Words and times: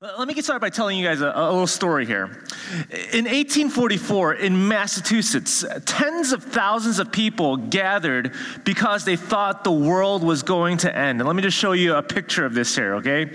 Let 0.00 0.28
me 0.28 0.34
get 0.34 0.44
started 0.44 0.60
by 0.60 0.70
telling 0.70 0.96
you 0.96 1.04
guys 1.04 1.22
a, 1.22 1.32
a, 1.34 1.50
little 1.50 1.66
story 1.66 2.06
here. 2.06 2.26
In 3.12 3.24
1844, 3.24 4.34
in 4.34 4.68
Massachusetts, 4.68 5.64
tens 5.86 6.30
of 6.30 6.44
thousands 6.44 7.00
of 7.00 7.10
people 7.10 7.56
gathered 7.56 8.32
because 8.62 9.04
they 9.04 9.16
thought 9.16 9.64
the 9.64 9.72
world 9.72 10.22
was 10.22 10.44
going 10.44 10.76
to 10.78 10.96
end. 10.96 11.20
And 11.20 11.26
let 11.26 11.34
me 11.34 11.42
just 11.42 11.56
show 11.56 11.72
you 11.72 11.96
a 11.96 12.02
picture 12.04 12.46
of 12.46 12.54
this 12.54 12.76
here, 12.76 12.94
okay? 12.94 13.28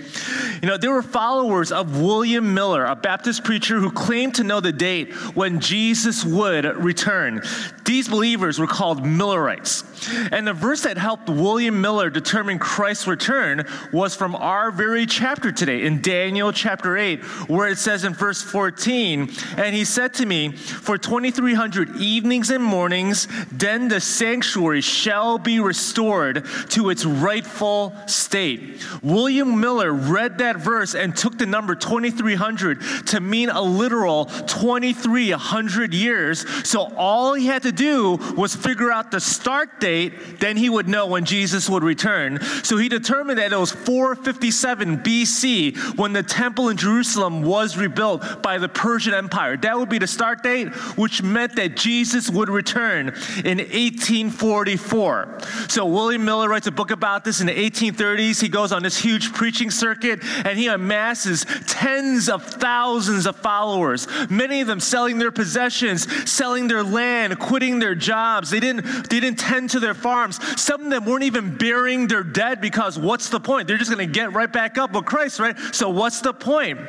You 0.62 0.68
know, 0.68 0.78
there 0.78 0.90
were 0.90 1.02
followers 1.02 1.70
of 1.70 2.00
William 2.00 2.54
Miller, 2.54 2.86
a 2.86 2.96
Baptist 2.96 3.44
preacher 3.44 3.78
who 3.78 3.90
claimed 3.90 4.36
to 4.36 4.42
know 4.42 4.60
the 4.60 4.72
date 4.72 5.12
when 5.36 5.60
Jesus 5.60 6.24
would 6.24 6.64
return. 6.64 7.42
These 7.84 8.08
believers 8.08 8.58
were 8.58 8.66
called 8.66 9.04
Millerites. 9.04 9.84
And 10.32 10.46
the 10.46 10.52
verse 10.52 10.82
that 10.82 10.96
helped 10.96 11.28
William 11.28 11.80
Miller 11.80 12.10
determine 12.10 12.58
Christ's 12.58 13.06
return 13.06 13.66
was 13.92 14.14
from 14.14 14.34
our 14.34 14.70
very 14.70 15.06
chapter 15.06 15.52
today 15.52 15.84
in 15.84 16.00
Daniel 16.00 16.52
chapter 16.52 16.96
8, 16.96 17.22
where 17.48 17.68
it 17.68 17.78
says 17.78 18.04
in 18.04 18.14
verse 18.14 18.42
14, 18.42 19.30
And 19.56 19.74
he 19.74 19.84
said 19.84 20.14
to 20.14 20.26
me, 20.26 20.52
For 20.52 20.98
2,300 20.98 21.96
evenings 21.96 22.50
and 22.50 22.62
mornings, 22.62 23.28
then 23.52 23.88
the 23.88 24.00
sanctuary 24.00 24.80
shall 24.80 25.38
be 25.38 25.60
restored 25.60 26.46
to 26.70 26.90
its 26.90 27.04
rightful 27.04 27.94
state. 28.06 28.84
William 29.02 29.60
Miller 29.60 29.92
read 29.92 30.38
that 30.38 30.56
verse 30.56 30.94
and 30.94 31.16
took 31.16 31.38
the 31.38 31.46
number 31.46 31.74
2,300 31.74 33.06
to 33.08 33.20
mean 33.20 33.50
a 33.50 33.60
literal 33.60 34.26
2,300 34.26 35.94
years. 35.94 36.68
So 36.68 36.92
all 36.96 37.34
he 37.34 37.46
had 37.46 37.62
to 37.62 37.73
do 37.76 38.16
was 38.36 38.54
figure 38.54 38.90
out 38.90 39.10
the 39.10 39.20
start 39.20 39.80
date, 39.80 40.40
then 40.40 40.56
he 40.56 40.68
would 40.68 40.88
know 40.88 41.06
when 41.06 41.24
Jesus 41.24 41.68
would 41.68 41.82
return. 41.82 42.40
So 42.62 42.76
he 42.76 42.88
determined 42.88 43.38
that 43.38 43.52
it 43.52 43.58
was 43.58 43.72
457 43.72 44.98
BC 44.98 45.98
when 45.98 46.12
the 46.12 46.22
temple 46.22 46.68
in 46.68 46.76
Jerusalem 46.76 47.42
was 47.42 47.76
rebuilt 47.76 48.42
by 48.42 48.58
the 48.58 48.68
Persian 48.68 49.14
Empire. 49.14 49.56
That 49.56 49.78
would 49.78 49.88
be 49.88 49.98
the 49.98 50.06
start 50.06 50.42
date, 50.42 50.68
which 50.96 51.22
meant 51.22 51.56
that 51.56 51.76
Jesus 51.76 52.30
would 52.30 52.48
return 52.48 53.08
in 53.44 53.58
1844. 53.58 55.38
So 55.68 55.86
William 55.86 56.24
Miller 56.24 56.48
writes 56.48 56.66
a 56.66 56.72
book 56.72 56.90
about 56.90 57.24
this 57.24 57.40
in 57.40 57.46
the 57.46 57.52
1830s. 57.52 58.40
He 58.40 58.48
goes 58.48 58.72
on 58.72 58.82
this 58.82 58.98
huge 58.98 59.32
preaching 59.32 59.70
circuit 59.70 60.20
and 60.44 60.58
he 60.58 60.68
amasses 60.68 61.46
tens 61.66 62.28
of 62.28 62.44
thousands 62.44 63.26
of 63.26 63.36
followers, 63.36 64.06
many 64.30 64.60
of 64.60 64.66
them 64.66 64.80
selling 64.80 65.18
their 65.18 65.32
possessions, 65.32 66.06
selling 66.30 66.68
their 66.68 66.82
land, 66.82 67.38
quitting 67.38 67.63
their 67.72 67.94
jobs. 67.94 68.50
They 68.50 68.60
didn't, 68.60 68.84
they 69.10 69.20
didn't 69.20 69.38
tend 69.38 69.70
to 69.70 69.80
their 69.80 69.94
farms. 69.94 70.38
Some 70.60 70.84
of 70.84 70.90
them 70.90 71.04
weren't 71.04 71.24
even 71.24 71.56
burying 71.56 72.06
their 72.06 72.22
dead 72.22 72.60
because 72.60 72.98
what's 72.98 73.28
the 73.28 73.40
point? 73.40 73.68
They're 73.68 73.78
just 73.78 73.90
going 73.90 74.06
to 74.06 74.12
get 74.12 74.32
right 74.32 74.52
back 74.52 74.78
up 74.78 74.92
with 74.92 75.04
Christ, 75.04 75.40
right? 75.40 75.56
So 75.72 75.90
what's 75.90 76.20
the 76.20 76.32
point? 76.32 76.80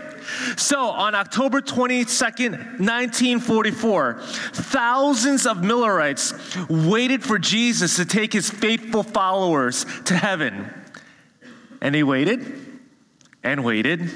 So 0.57 0.89
on 0.89 1.15
October 1.15 1.61
22nd, 1.61 2.51
1944, 2.79 4.19
thousands 4.21 5.45
of 5.45 5.63
Millerites 5.63 6.33
waited 6.69 7.23
for 7.23 7.39
Jesus 7.39 7.95
to 7.97 8.05
take 8.05 8.33
his 8.33 8.49
faithful 8.49 9.03
followers 9.03 9.85
to 10.05 10.15
heaven. 10.15 10.71
And 11.81 11.93
they 11.93 12.03
waited 12.03 12.81
and 13.43 13.63
waited 13.63 14.09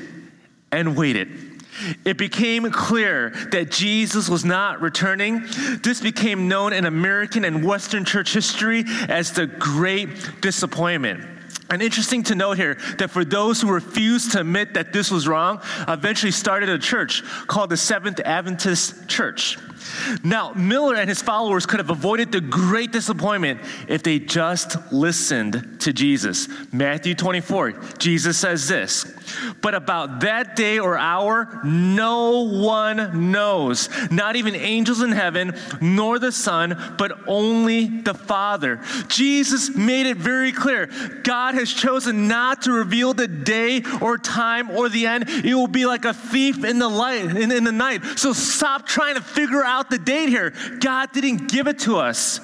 and 0.71 0.97
waited. 0.97 1.48
It 2.05 2.17
became 2.17 2.69
clear 2.71 3.29
that 3.51 3.71
Jesus 3.71 4.29
was 4.29 4.43
not 4.45 4.81
returning. 4.81 5.45
This 5.83 6.01
became 6.01 6.47
known 6.47 6.73
in 6.73 6.85
American 6.85 7.45
and 7.45 7.63
Western 7.63 8.05
church 8.05 8.33
history 8.33 8.83
as 9.07 9.31
the 9.31 9.47
Great 9.47 10.41
Disappointment. 10.41 11.38
And 11.71 11.81
interesting 11.83 12.23
to 12.23 12.35
note 12.35 12.57
here 12.57 12.77
that 12.97 13.11
for 13.11 13.23
those 13.23 13.61
who 13.61 13.71
refused 13.71 14.31
to 14.31 14.41
admit 14.41 14.73
that 14.73 14.91
this 14.91 15.11
was 15.11 15.27
wrong, 15.27 15.61
eventually 15.87 16.31
started 16.31 16.69
a 16.69 16.79
church 16.79 17.23
called 17.47 17.69
the 17.69 17.77
Seventh 17.77 18.19
Adventist 18.21 19.07
Church. 19.07 19.57
Now, 20.23 20.53
Miller 20.53 20.95
and 20.95 21.09
his 21.09 21.21
followers 21.21 21.65
could 21.65 21.79
have 21.79 21.89
avoided 21.89 22.31
the 22.31 22.41
great 22.41 22.91
disappointment 22.91 23.61
if 23.87 24.03
they 24.03 24.19
just 24.19 24.91
listened 24.91 25.77
to 25.81 25.93
Jesus. 25.93 26.47
Matthew 26.71 27.15
24, 27.15 27.71
Jesus 27.97 28.37
says 28.37 28.67
this 28.67 29.05
But 29.61 29.75
about 29.75 30.21
that 30.21 30.55
day 30.55 30.79
or 30.79 30.97
hour, 30.97 31.61
no 31.63 32.41
one 32.41 33.31
knows, 33.31 33.89
not 34.11 34.35
even 34.35 34.55
angels 34.55 35.01
in 35.01 35.11
heaven, 35.11 35.57
nor 35.81 36.19
the 36.19 36.31
Son, 36.31 36.95
but 36.97 37.27
only 37.27 37.85
the 37.85 38.13
Father. 38.13 38.81
Jesus 39.07 39.75
made 39.75 40.05
it 40.05 40.17
very 40.17 40.51
clear 40.51 40.87
God 41.23 41.55
has 41.59 41.71
chosen 41.71 42.27
not 42.27 42.63
to 42.63 42.71
reveal 42.71 43.13
the 43.13 43.27
day 43.27 43.83
or 44.01 44.17
time 44.17 44.71
or 44.71 44.89
the 44.89 45.07
end. 45.07 45.29
It 45.29 45.53
will 45.53 45.67
be 45.67 45.85
like 45.85 46.05
a 46.05 46.13
thief 46.13 46.63
in 46.63 46.79
the 46.79 46.89
light 46.89 47.25
in, 47.25 47.51
in 47.51 47.63
the 47.63 47.71
night. 47.71 48.03
So 48.17 48.33
stop 48.33 48.85
trying 48.85 49.15
to 49.15 49.21
figure 49.21 49.63
out 49.63 49.89
the 49.89 49.99
date 49.99 50.29
here. 50.29 50.53
God 50.79 51.11
didn't 51.11 51.49
give 51.49 51.67
it 51.67 51.79
to 51.79 51.97
us. 51.97 52.39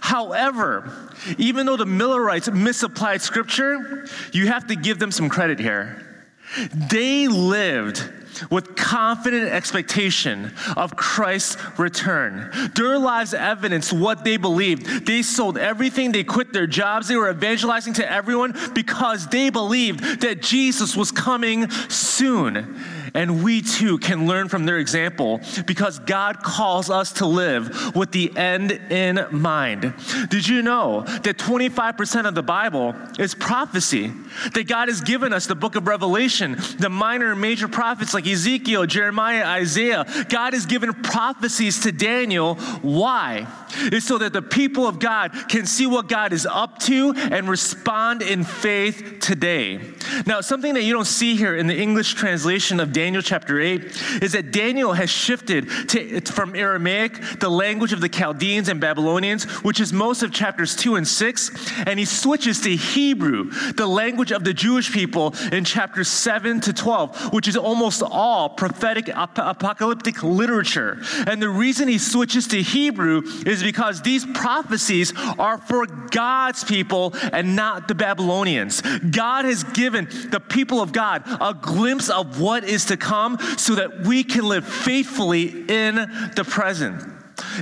However, 0.00 0.90
even 1.38 1.66
though 1.66 1.76
the 1.76 1.86
Millerites 1.86 2.50
misapplied 2.50 3.22
scripture, 3.22 4.06
you 4.32 4.48
have 4.48 4.66
to 4.68 4.76
give 4.76 4.98
them 4.98 5.12
some 5.12 5.28
credit 5.28 5.58
here. 5.58 6.26
They 6.74 7.28
lived 7.28 8.02
with 8.50 8.76
confident 8.76 9.50
expectation 9.50 10.52
of 10.76 10.96
Christ's 10.96 11.56
return. 11.78 12.50
Their 12.74 12.98
lives 12.98 13.34
evidenced 13.34 13.92
what 13.92 14.24
they 14.24 14.36
believed. 14.36 15.06
They 15.06 15.22
sold 15.22 15.58
everything, 15.58 16.12
they 16.12 16.24
quit 16.24 16.52
their 16.52 16.66
jobs, 16.66 17.08
they 17.08 17.16
were 17.16 17.30
evangelizing 17.30 17.94
to 17.94 18.10
everyone 18.10 18.54
because 18.74 19.26
they 19.28 19.50
believed 19.50 20.22
that 20.22 20.42
Jesus 20.42 20.96
was 20.96 21.10
coming 21.10 21.70
soon. 21.88 22.80
And 23.14 23.42
we 23.42 23.62
too 23.62 23.98
can 23.98 24.26
learn 24.26 24.48
from 24.48 24.66
their 24.66 24.78
example 24.78 25.40
because 25.66 25.98
God 26.00 26.42
calls 26.42 26.90
us 26.90 27.12
to 27.14 27.26
live 27.26 27.94
with 27.94 28.12
the 28.12 28.36
end 28.36 28.72
in 28.72 29.26
mind. 29.30 29.94
Did 30.28 30.46
you 30.48 30.62
know 30.62 31.02
that 31.02 31.38
25% 31.38 32.26
of 32.26 32.34
the 32.34 32.42
Bible 32.42 32.94
is 33.18 33.34
prophecy? 33.34 34.12
That 34.54 34.66
God 34.68 34.88
has 34.88 35.00
given 35.00 35.32
us 35.32 35.46
the 35.46 35.54
book 35.54 35.76
of 35.76 35.86
Revelation, 35.86 36.56
the 36.78 36.88
minor 36.88 37.32
and 37.32 37.40
major 37.40 37.68
prophets 37.68 38.14
like 38.14 38.26
Ezekiel, 38.26 38.86
Jeremiah, 38.86 39.44
Isaiah. 39.44 40.06
God 40.28 40.52
has 40.52 40.66
given 40.66 40.92
prophecies 40.94 41.80
to 41.80 41.92
Daniel. 41.92 42.54
Why? 42.82 43.46
It's 43.74 44.06
so 44.06 44.18
that 44.18 44.32
the 44.32 44.42
people 44.42 44.86
of 44.86 44.98
God 44.98 45.32
can 45.48 45.66
see 45.66 45.86
what 45.86 46.08
God 46.08 46.32
is 46.32 46.46
up 46.46 46.78
to 46.80 47.12
and 47.16 47.48
respond 47.48 48.22
in 48.22 48.44
faith 48.44 49.18
today. 49.20 49.80
Now, 50.26 50.40
something 50.40 50.74
that 50.74 50.82
you 50.82 50.92
don't 50.92 51.06
see 51.06 51.36
here 51.36 51.56
in 51.56 51.66
the 51.66 51.76
English 51.76 52.14
translation 52.14 52.80
of 52.80 52.92
Daniel 52.92 52.99
chapter 53.00 53.58
8 53.58 54.22
is 54.22 54.32
that 54.32 54.52
Daniel 54.52 54.92
has 54.92 55.08
shifted 55.08 55.68
to, 55.88 56.20
from 56.20 56.54
Aramaic, 56.54 57.40
the 57.40 57.48
language 57.48 57.92
of 57.92 58.00
the 58.00 58.08
Chaldeans 58.08 58.68
and 58.68 58.78
Babylonians, 58.80 59.44
which 59.62 59.80
is 59.80 59.92
most 59.92 60.22
of 60.22 60.32
chapters 60.32 60.76
2 60.76 60.96
and 60.96 61.08
6, 61.08 61.72
and 61.86 61.98
he 61.98 62.04
switches 62.04 62.60
to 62.60 62.76
Hebrew, 62.76 63.50
the 63.72 63.86
language 63.86 64.32
of 64.32 64.44
the 64.44 64.52
Jewish 64.52 64.92
people, 64.92 65.34
in 65.50 65.64
chapters 65.64 66.08
7 66.08 66.60
to 66.60 66.72
12, 66.72 67.32
which 67.32 67.48
is 67.48 67.56
almost 67.56 68.02
all 68.02 68.50
prophetic 68.50 69.08
ap- 69.08 69.38
apocalyptic 69.38 70.22
literature. 70.22 71.02
And 71.26 71.40
the 71.40 71.48
reason 71.48 71.88
he 71.88 71.98
switches 71.98 72.46
to 72.48 72.60
Hebrew 72.60 73.22
is 73.46 73.62
because 73.62 74.02
these 74.02 74.26
prophecies 74.26 75.14
are 75.38 75.56
for 75.56 75.86
God's 75.86 76.64
people 76.64 77.14
and 77.32 77.56
not 77.56 77.88
the 77.88 77.94
Babylonians. 77.94 78.82
God 78.82 79.46
has 79.46 79.64
given 79.64 80.06
the 80.30 80.40
people 80.40 80.82
of 80.82 80.92
God 80.92 81.22
a 81.40 81.54
glimpse 81.54 82.10
of 82.10 82.40
what 82.40 82.64
is 82.64 82.89
to 82.90 82.96
come 82.96 83.38
so 83.56 83.74
that 83.76 84.02
we 84.02 84.22
can 84.22 84.44
live 84.44 84.66
faithfully 84.66 85.64
in 85.68 85.96
the 86.36 86.44
present. 86.46 87.02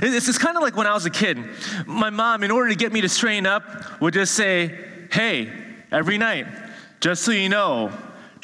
It's, 0.01 0.27
it's 0.27 0.37
kind 0.37 0.57
of 0.57 0.63
like 0.63 0.75
when 0.75 0.87
I 0.87 0.93
was 0.93 1.05
a 1.05 1.09
kid. 1.09 1.39
My 1.85 2.09
mom, 2.09 2.43
in 2.43 2.51
order 2.51 2.69
to 2.69 2.75
get 2.75 2.91
me 2.91 3.01
to 3.01 3.09
straighten 3.09 3.45
up, 3.45 4.01
would 4.01 4.13
just 4.13 4.35
say, 4.35 4.85
Hey, 5.11 5.51
every 5.91 6.17
night, 6.17 6.45
just 6.99 7.23
so 7.23 7.31
you 7.31 7.49
know, 7.49 7.91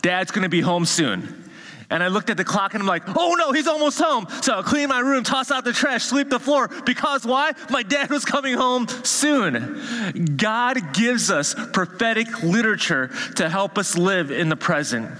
dad's 0.01 0.31
gonna 0.31 0.49
be 0.49 0.61
home 0.61 0.85
soon. 0.85 1.44
And 1.89 2.01
I 2.01 2.07
looked 2.07 2.29
at 2.29 2.37
the 2.37 2.43
clock 2.43 2.73
and 2.73 2.81
I'm 2.81 2.87
like, 2.87 3.03
oh 3.15 3.35
no, 3.37 3.51
he's 3.51 3.67
almost 3.67 3.99
home. 3.99 4.27
So 4.41 4.59
I 4.59 4.61
clean 4.61 4.89
my 4.89 4.99
room, 4.99 5.23
toss 5.23 5.51
out 5.51 5.63
the 5.63 5.73
trash, 5.73 6.03
sweep 6.05 6.29
the 6.29 6.39
floor. 6.39 6.69
Because 6.85 7.25
why? 7.25 7.53
My 7.69 7.83
dad 7.83 8.09
was 8.09 8.25
coming 8.25 8.55
home 8.55 8.87
soon. 9.03 10.35
God 10.37 10.93
gives 10.93 11.29
us 11.29 11.55
prophetic 11.73 12.43
literature 12.43 13.11
to 13.35 13.49
help 13.49 13.77
us 13.77 13.97
live 13.97 14.31
in 14.31 14.49
the 14.49 14.55
present. 14.55 15.11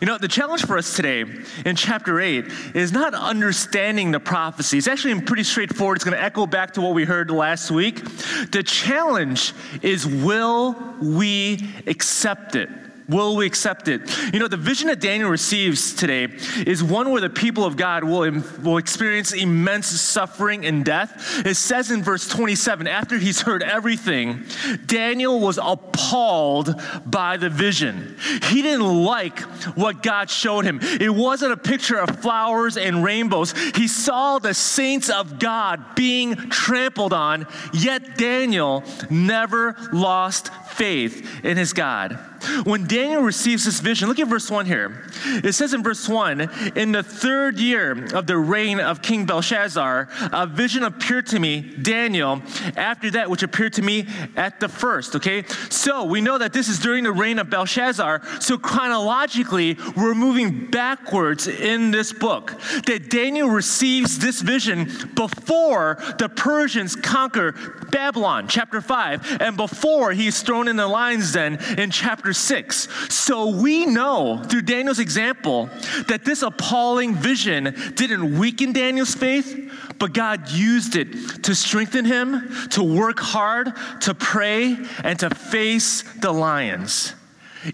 You 0.00 0.06
know, 0.06 0.18
the 0.18 0.28
challenge 0.28 0.66
for 0.66 0.76
us 0.76 0.94
today 0.96 1.24
in 1.64 1.76
chapter 1.76 2.20
8 2.20 2.46
is 2.74 2.92
not 2.92 3.14
understanding 3.14 4.12
the 4.12 4.20
prophecy. 4.20 4.78
It's 4.78 4.88
actually 4.88 5.20
pretty 5.22 5.44
straightforward. 5.44 5.96
It's 5.96 6.04
going 6.04 6.16
to 6.16 6.22
echo 6.22 6.46
back 6.46 6.74
to 6.74 6.80
what 6.80 6.94
we 6.94 7.04
heard 7.04 7.30
last 7.30 7.70
week. 7.70 8.02
The 8.50 8.62
challenge 8.62 9.54
is 9.82 10.06
will 10.06 10.76
we 11.00 11.70
accept 11.86 12.54
it? 12.56 12.68
Will 13.08 13.36
we 13.36 13.46
accept 13.46 13.88
it? 13.88 14.02
You 14.32 14.38
know, 14.38 14.48
the 14.48 14.56
vision 14.56 14.88
that 14.88 15.00
Daniel 15.00 15.28
receives 15.28 15.94
today 15.94 16.28
is 16.66 16.82
one 16.82 17.10
where 17.10 17.20
the 17.20 17.30
people 17.30 17.64
of 17.64 17.76
God 17.76 18.04
will, 18.04 18.42
will 18.62 18.78
experience 18.78 19.32
immense 19.32 19.86
suffering 19.86 20.64
and 20.64 20.84
death. 20.84 21.44
It 21.44 21.56
says 21.56 21.90
in 21.90 22.02
verse 22.02 22.28
27 22.28 22.86
after 22.86 23.18
he's 23.18 23.40
heard 23.40 23.62
everything, 23.62 24.44
Daniel 24.86 25.40
was 25.40 25.58
appalled 25.62 26.80
by 27.04 27.36
the 27.36 27.50
vision. 27.50 28.16
He 28.44 28.62
didn't 28.62 29.04
like 29.04 29.40
what 29.76 30.02
God 30.02 30.30
showed 30.30 30.64
him. 30.64 30.80
It 30.82 31.14
wasn't 31.14 31.52
a 31.52 31.56
picture 31.56 31.98
of 31.98 32.20
flowers 32.20 32.76
and 32.76 33.02
rainbows. 33.02 33.52
He 33.74 33.88
saw 33.88 34.38
the 34.38 34.54
saints 34.54 35.10
of 35.10 35.38
God 35.38 35.94
being 35.94 36.34
trampled 36.34 37.12
on, 37.12 37.46
yet 37.72 38.16
Daniel 38.16 38.84
never 39.10 39.76
lost 39.92 40.52
faith 40.72 41.44
in 41.44 41.56
his 41.56 41.72
God. 41.72 42.18
When 42.64 42.86
Daniel 42.86 43.22
receives 43.22 43.64
this 43.64 43.80
vision, 43.80 44.08
look 44.08 44.18
at 44.18 44.28
verse 44.28 44.50
1 44.50 44.66
here. 44.66 45.04
It 45.24 45.52
says 45.52 45.74
in 45.74 45.82
verse 45.82 46.08
1 46.08 46.40
In 46.76 46.92
the 46.92 47.02
third 47.02 47.58
year 47.58 48.06
of 48.14 48.26
the 48.26 48.36
reign 48.36 48.80
of 48.80 49.02
King 49.02 49.26
Belshazzar, 49.26 50.08
a 50.32 50.46
vision 50.46 50.82
appeared 50.82 51.26
to 51.28 51.38
me, 51.38 51.60
Daniel, 51.60 52.42
after 52.76 53.10
that 53.12 53.30
which 53.30 53.42
appeared 53.42 53.72
to 53.74 53.82
me 53.82 54.06
at 54.36 54.60
the 54.60 54.68
first. 54.68 55.16
Okay? 55.16 55.44
So 55.68 56.04
we 56.04 56.20
know 56.20 56.38
that 56.38 56.52
this 56.52 56.68
is 56.68 56.78
during 56.78 57.04
the 57.04 57.12
reign 57.12 57.38
of 57.38 57.50
Belshazzar. 57.50 58.22
So 58.40 58.58
chronologically, 58.58 59.78
we're 59.96 60.14
moving 60.14 60.70
backwards 60.70 61.46
in 61.48 61.90
this 61.90 62.12
book. 62.12 62.58
That 62.86 63.10
Daniel 63.10 63.48
receives 63.48 64.18
this 64.18 64.40
vision 64.40 64.90
before 65.14 65.98
the 66.18 66.28
Persians 66.28 66.96
conquer 66.96 67.52
Babylon, 67.90 68.48
chapter 68.48 68.80
5, 68.80 69.40
and 69.40 69.56
before 69.56 70.12
he's 70.12 70.42
thrown 70.42 70.68
in 70.68 70.76
the 70.76 70.86
lion's 70.86 71.32
den 71.32 71.58
in 71.78 71.90
chapter 71.90 72.31
chapter 72.32 72.62
6. 72.62 72.88
So 73.14 73.48
we 73.48 73.86
know 73.86 74.42
through 74.48 74.62
Daniel's 74.62 74.98
example 74.98 75.68
that 76.08 76.24
this 76.24 76.42
appalling 76.42 77.14
vision 77.14 77.74
didn't 77.94 78.38
weaken 78.38 78.72
Daniel's 78.72 79.14
faith, 79.14 79.70
but 79.98 80.12
God 80.12 80.50
used 80.50 80.96
it 80.96 81.42
to 81.44 81.54
strengthen 81.54 82.04
him, 82.04 82.50
to 82.70 82.82
work 82.82 83.20
hard, 83.20 83.72
to 84.02 84.14
pray, 84.14 84.76
and 85.04 85.18
to 85.20 85.30
face 85.30 86.02
the 86.20 86.32
lions. 86.32 87.14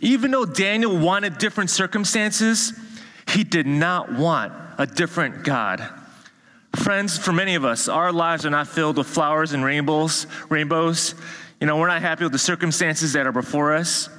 Even 0.01 0.31
though 0.31 0.45
Daniel 0.45 0.97
wanted 0.97 1.39
different 1.39 1.71
circumstances, 1.71 2.73
he 3.29 3.45
did 3.45 3.67
not 3.67 4.13
want 4.13 4.53
a 4.79 4.87
different 4.87 5.45
God. 5.45 5.87
Friends, 6.77 7.17
for 7.17 7.33
many 7.33 7.55
of 7.55 7.65
us, 7.65 7.89
our 7.89 8.13
lives 8.13 8.45
are 8.45 8.51
not 8.51 8.69
filled 8.69 8.99
with 8.99 9.07
flowers 9.07 9.53
and 9.53 9.65
rainbows, 9.65 10.27
rainbows. 10.49 11.15
You 11.61 11.67
know, 11.67 11.77
we're 11.77 11.89
not 11.89 12.03
happy 12.03 12.25
with 12.25 12.33
the 12.33 12.39
circumstances 12.39 13.15
that 13.15 13.27
are 13.27 13.33
before 13.33 13.75
us. 13.75 14.11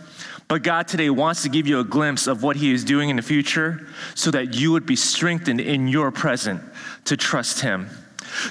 But 0.50 0.64
God 0.64 0.88
today 0.88 1.12
wants 1.12 1.44
to 1.44 1.50
give 1.50 1.68
you 1.68 1.80
a 1.80 1.84
glimpse 1.84 2.26
of 2.26 2.42
what 2.42 2.56
He 2.56 2.74
is 2.74 2.84
doing 2.84 3.10
in 3.10 3.16
the 3.16 3.22
future 3.22 3.88
so 4.16 4.32
that 4.32 4.56
you 4.56 4.72
would 4.72 4.86
be 4.86 4.96
strengthened 4.96 5.62
in 5.62 5.88
your 5.88 6.12
present 6.12 6.62
to 7.06 7.16
trust 7.16 7.62
Him. 7.62 7.88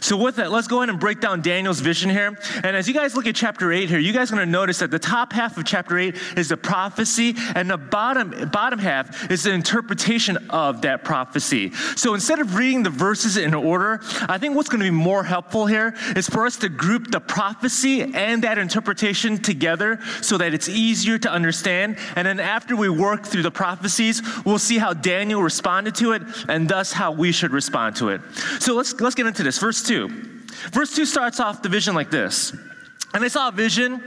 So, 0.01 0.17
with 0.17 0.37
that, 0.37 0.51
let's 0.51 0.69
go 0.69 0.79
ahead 0.79 0.89
and 0.91 1.01
break 1.01 1.21
down 1.21 1.43
Daniel's 1.43 1.81
vision 1.81 2.11
here. 2.11 2.39
And 2.63 2.77
as 2.77 2.89
you 2.89 2.95
guys 2.95 3.15
look 3.15 3.27
at 3.27 3.35
chapter 3.35 3.73
8 3.73 3.89
here, 3.89 3.99
you 3.99 4.13
guys 4.13 4.31
are 4.31 4.37
going 4.37 4.47
to 4.47 4.51
notice 4.51 4.79
that 4.79 4.91
the 4.91 4.99
top 4.99 5.33
half 5.33 5.57
of 5.57 5.65
chapter 5.65 5.99
8 5.99 6.17
is 6.37 6.49
the 6.49 6.57
prophecy, 6.57 7.35
and 7.55 7.71
the 7.71 7.77
bottom, 7.77 8.49
bottom 8.51 8.79
half 8.79 9.31
is 9.31 9.45
the 9.45 9.53
interpretation 9.53 10.37
of 10.51 10.83
that 10.83 11.05
prophecy. 11.05 11.73
So, 11.97 12.15
instead 12.15 12.41
of 12.41 12.57
reading 12.57 12.83
the 12.83 12.91
verses 12.91 13.37
in 13.37 13.55
order, 13.55 14.01
I 14.29 14.39
think 14.39 14.57
what's 14.57 14.69
going 14.69 14.81
to 14.81 14.87
be 14.87 14.91
more 14.91 15.25
helpful 15.25 15.67
here 15.67 15.95
is 16.17 16.29
for 16.29 16.47
us 16.47 16.57
to 16.59 16.69
group 16.69 17.11
the 17.11 17.21
prophecy 17.21 18.03
and 18.03 18.43
that 18.45 18.59
interpretation 18.59 19.39
together 19.39 19.99
so 20.23 20.39
that 20.39 20.55
it's 20.55 20.69
easier 20.69 21.19
to 21.19 21.31
understand. 21.31 21.99
And 22.17 22.27
then 22.27 22.41
after 22.41 22.77
we 22.77 22.89
work 22.89 23.25
through 23.25 23.43
the 23.43 23.51
prophecies, 23.51 24.23
we'll 24.45 24.59
see 24.59 24.79
how 24.79 24.93
Daniel 24.93 25.43
responded 25.43 25.95
to 25.97 26.13
it 26.13 26.23
and 26.49 26.69
thus 26.69 26.93
how 26.93 27.13
we 27.13 27.33
should 27.33 27.53
respond 27.53 27.97
to 27.97 28.09
it. 28.11 28.21
So, 28.61 28.75
let's, 28.75 29.01
let's 29.01 29.15
get 29.15 29.27
into 29.27 29.43
this. 29.43 29.59
Verse 29.69 29.83
2. 29.83 30.09
Verse 30.73 30.97
2 30.97 31.05
starts 31.05 31.41
off 31.41 31.61
the 31.61 31.69
vision 31.69 31.95
like 31.95 32.11
this. 32.11 32.57
And 33.13 33.23
I 33.23 33.29
saw 33.29 33.49
a 33.49 33.53
vision, 33.53 34.03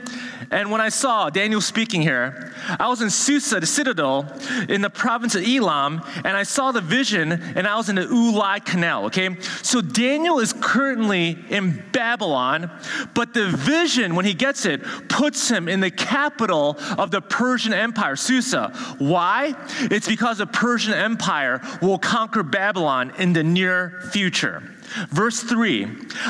and 0.49 0.71
when 0.71 0.81
I 0.81 0.89
saw 0.89 1.29
Daniel 1.29 1.61
speaking 1.61 2.01
here, 2.01 2.51
I 2.79 2.87
was 2.87 3.03
in 3.03 3.11
Susa, 3.11 3.59
the 3.59 3.67
citadel, 3.67 4.25
in 4.67 4.81
the 4.81 4.89
province 4.89 5.35
of 5.35 5.43
Elam, 5.43 6.01
and 6.25 6.35
I 6.35 6.41
saw 6.41 6.71
the 6.71 6.81
vision, 6.81 7.31
and 7.31 7.67
I 7.67 7.77
was 7.77 7.89
in 7.89 7.95
the 7.95 8.07
Ulai 8.07 8.65
Canal, 8.65 9.05
okay? 9.05 9.39
So 9.61 9.81
Daniel 9.81 10.39
is 10.39 10.51
currently 10.51 11.37
in 11.51 11.83
Babylon, 11.91 12.71
but 13.13 13.35
the 13.35 13.47
vision, 13.49 14.15
when 14.15 14.25
he 14.25 14.33
gets 14.33 14.65
it, 14.65 14.83
puts 15.09 15.47
him 15.47 15.67
in 15.69 15.79
the 15.79 15.91
capital 15.91 16.75
of 16.97 17.11
the 17.11 17.21
Persian 17.21 17.71
Empire, 17.73 18.15
Susa. 18.15 18.69
Why? 18.97 19.53
It's 19.91 20.07
because 20.07 20.39
the 20.39 20.47
Persian 20.47 20.93
Empire 20.93 21.61
will 21.83 21.99
conquer 21.99 22.41
Babylon 22.41 23.13
in 23.19 23.33
the 23.33 23.43
near 23.43 24.01
future. 24.11 24.63
Verse 25.09 25.41
3 25.41 25.87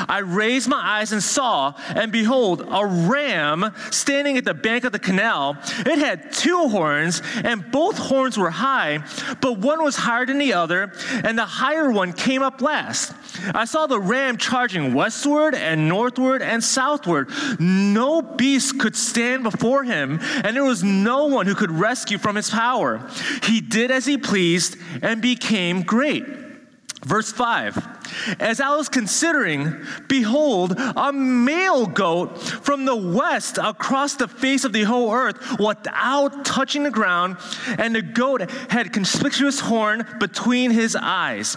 I 0.08 0.18
raised 0.18 0.68
my 0.68 0.80
eyes 0.80 1.12
and 1.12 1.22
saw, 1.22 1.74
and 1.94 2.12
behold, 2.12 2.66
a 2.68 2.86
ram 2.86 3.72
standing 3.90 4.36
at 4.36 4.44
the 4.44 4.54
bank 4.54 4.84
of 4.84 4.92
the 4.92 4.98
canal. 4.98 5.56
It 5.78 5.98
had 5.98 6.32
two 6.32 6.68
horns, 6.68 7.22
and 7.44 7.70
both 7.70 7.98
horns 7.98 8.38
were 8.38 8.50
high, 8.50 9.04
but 9.40 9.58
one 9.58 9.82
was 9.82 9.96
higher 9.96 10.26
than 10.26 10.38
the 10.38 10.52
other, 10.52 10.92
and 11.24 11.38
the 11.38 11.44
higher 11.44 11.90
one 11.90 12.12
came 12.12 12.42
up 12.42 12.60
last. 12.60 13.14
I 13.54 13.64
saw 13.64 13.86
the 13.86 14.00
ram 14.00 14.36
charging 14.36 14.94
westward 14.94 15.54
and 15.54 15.88
northward 15.88 16.42
and 16.42 16.62
southward. 16.62 17.30
No 17.58 18.22
beast 18.22 18.78
could 18.78 18.96
stand 18.96 19.42
before 19.42 19.84
him, 19.84 20.18
and 20.44 20.56
there 20.56 20.64
was 20.64 20.82
no 20.82 21.26
one 21.26 21.46
who 21.46 21.54
could 21.54 21.70
rescue 21.70 22.18
from 22.18 22.36
his 22.36 22.50
power. 22.50 23.08
He 23.42 23.60
did 23.60 23.90
as 23.90 24.06
he 24.06 24.18
pleased 24.18 24.76
and 25.02 25.20
became 25.20 25.82
great. 25.82 26.24
Verse 27.04 27.32
5 27.32 28.01
As 28.38 28.60
I 28.60 28.74
was 28.76 28.88
considering, 28.88 29.84
behold, 30.08 30.74
a 30.78 31.12
male 31.12 31.86
goat 31.86 32.38
from 32.38 32.84
the 32.84 32.96
west 32.96 33.58
across 33.58 34.14
the 34.14 34.28
face 34.28 34.64
of 34.64 34.72
the 34.72 34.82
whole 34.82 35.12
earth 35.12 35.58
without 35.58 36.44
touching 36.44 36.82
the 36.82 36.90
ground, 36.90 37.36
and 37.78 37.94
the 37.94 38.02
goat 38.02 38.50
had 38.70 38.92
conspicuous 38.92 39.60
horn 39.60 40.06
between 40.18 40.70
his 40.70 40.96
eyes. 40.96 41.56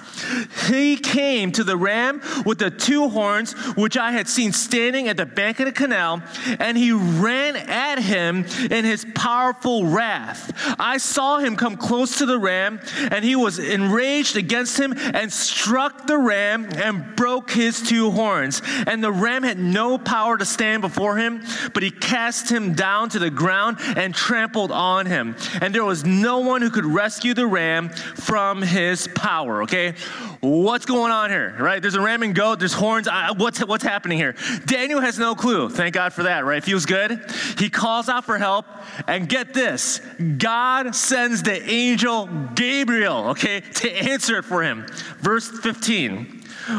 He 0.67 0.97
came 0.97 1.51
to 1.53 1.63
the 1.63 1.77
ram 1.77 2.21
with 2.45 2.59
the 2.59 2.71
two 2.71 3.09
horns, 3.09 3.53
which 3.75 3.97
I 3.97 4.11
had 4.11 4.27
seen 4.27 4.51
standing 4.51 5.07
at 5.07 5.17
the 5.17 5.25
bank 5.25 5.59
of 5.59 5.65
the 5.65 5.71
canal, 5.71 6.21
and 6.59 6.77
he 6.77 6.91
ran 6.91 7.55
at 7.55 7.99
him 7.99 8.45
in 8.69 8.85
his 8.85 9.05
powerful 9.15 9.85
wrath. 9.85 10.53
I 10.79 10.97
saw 10.97 11.39
him 11.39 11.55
come 11.55 11.77
close 11.77 12.17
to 12.19 12.25
the 12.25 12.39
ram, 12.39 12.79
and 13.11 13.23
he 13.23 13.35
was 13.35 13.59
enraged 13.59 14.37
against 14.37 14.79
him 14.79 14.93
and 14.95 15.31
struck 15.31 16.07
the 16.07 16.17
ram 16.17 16.34
and 16.35 17.15
broke 17.15 17.51
his 17.51 17.81
two 17.81 18.11
horns. 18.11 18.61
And 18.87 19.03
the 19.03 19.11
ram 19.11 19.43
had 19.43 19.57
no 19.57 19.97
power 19.97 20.37
to 20.37 20.45
stand 20.45 20.81
before 20.81 21.17
him, 21.17 21.43
but 21.73 21.83
he 21.83 21.91
cast 21.91 22.51
him 22.51 22.73
down 22.73 23.09
to 23.09 23.19
the 23.19 23.29
ground 23.29 23.77
and 23.79 24.13
trampled 24.13 24.71
on 24.71 25.05
him. 25.05 25.35
And 25.61 25.73
there 25.73 25.85
was 25.85 26.05
no 26.05 26.39
one 26.39 26.61
who 26.61 26.69
could 26.69 26.85
rescue 26.85 27.33
the 27.33 27.47
ram 27.47 27.89
from 27.89 28.61
his 28.61 29.07
power. 29.15 29.63
Okay? 29.63 29.95
What's 30.41 30.85
going 30.85 31.11
on 31.11 31.29
here, 31.29 31.55
right? 31.59 31.81
There's 31.81 31.95
a 31.95 32.01
ram 32.01 32.23
and 32.23 32.35
goat, 32.35 32.59
there's 32.59 32.73
horns. 32.73 33.07
what's, 33.35 33.59
what's 33.65 33.83
happening 33.83 34.17
here? 34.17 34.35
Daniel 34.65 35.01
has 35.01 35.17
no 35.17 35.35
clue. 35.35 35.69
Thank 35.69 35.95
God 35.95 36.13
for 36.13 36.23
that, 36.23 36.45
right? 36.45 36.63
Feels 36.63 36.85
good. 36.85 37.19
He 37.57 37.69
calls 37.69 38.09
out 38.09 38.25
for 38.25 38.37
help, 38.37 38.65
and 39.07 39.27
get 39.27 39.53
this 39.53 39.99
God 40.37 40.95
sends 40.95 41.43
the 41.43 41.61
angel 41.69 42.27
Gabriel, 42.55 43.29
okay, 43.29 43.61
to 43.61 43.91
answer 43.91 44.37
it 44.37 44.45
for 44.45 44.63
him. 44.63 44.85
Verse 45.19 45.47
15. 45.47 46.24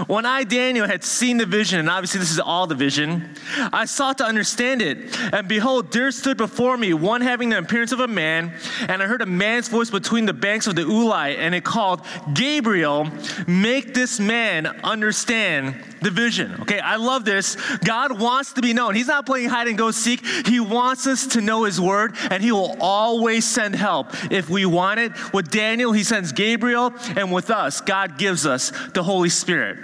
When 0.06 0.26
I, 0.26 0.44
Daniel, 0.44 0.86
had 0.86 1.04
seen 1.04 1.36
the 1.36 1.46
vision, 1.46 1.78
and 1.78 1.88
obviously 1.88 2.20
this 2.20 2.30
is 2.30 2.40
all 2.40 2.66
the 2.66 2.74
vision, 2.74 3.34
I 3.72 3.84
sought 3.84 4.18
to 4.18 4.24
understand 4.24 4.82
it. 4.82 5.16
And 5.32 5.46
behold, 5.46 5.92
there 5.92 6.10
stood 6.10 6.36
before 6.36 6.76
me 6.76 6.92
one 6.94 7.20
having 7.20 7.50
the 7.50 7.58
appearance 7.58 7.92
of 7.92 8.00
a 8.00 8.08
man, 8.08 8.52
and 8.88 9.02
I 9.02 9.06
heard 9.06 9.22
a 9.22 9.26
man's 9.26 9.68
voice 9.68 9.90
between 9.90 10.26
the 10.26 10.32
banks 10.32 10.66
of 10.66 10.74
the 10.74 10.82
Ulai, 10.82 11.36
and 11.38 11.54
it 11.54 11.64
called, 11.64 12.02
Gabriel, 12.34 13.08
make 13.46 13.94
this 13.94 14.18
man 14.18 14.66
understand 14.82 15.76
the 16.06 16.10
vision. 16.12 16.60
Okay, 16.60 16.78
I 16.78 16.96
love 16.96 17.24
this. 17.24 17.56
God 17.78 18.18
wants 18.18 18.54
to 18.54 18.62
be 18.62 18.72
known. 18.72 18.94
He's 18.94 19.08
not 19.08 19.26
playing 19.26 19.48
hide 19.48 19.66
and 19.66 19.76
go 19.76 19.90
seek. 19.90 20.24
He 20.46 20.60
wants 20.60 21.06
us 21.06 21.26
to 21.28 21.40
know 21.40 21.64
His 21.64 21.80
word, 21.80 22.16
and 22.30 22.42
He 22.42 22.52
will 22.52 22.76
always 22.80 23.44
send 23.44 23.74
help 23.74 24.14
if 24.30 24.48
we 24.48 24.64
want 24.64 25.00
it. 25.00 25.12
With 25.34 25.50
Daniel, 25.50 25.92
He 25.92 26.04
sends 26.04 26.32
Gabriel, 26.32 26.94
and 27.16 27.32
with 27.32 27.50
us, 27.50 27.80
God 27.80 28.18
gives 28.18 28.46
us 28.46 28.72
the 28.94 29.02
Holy 29.02 29.28
Spirit. 29.28 29.78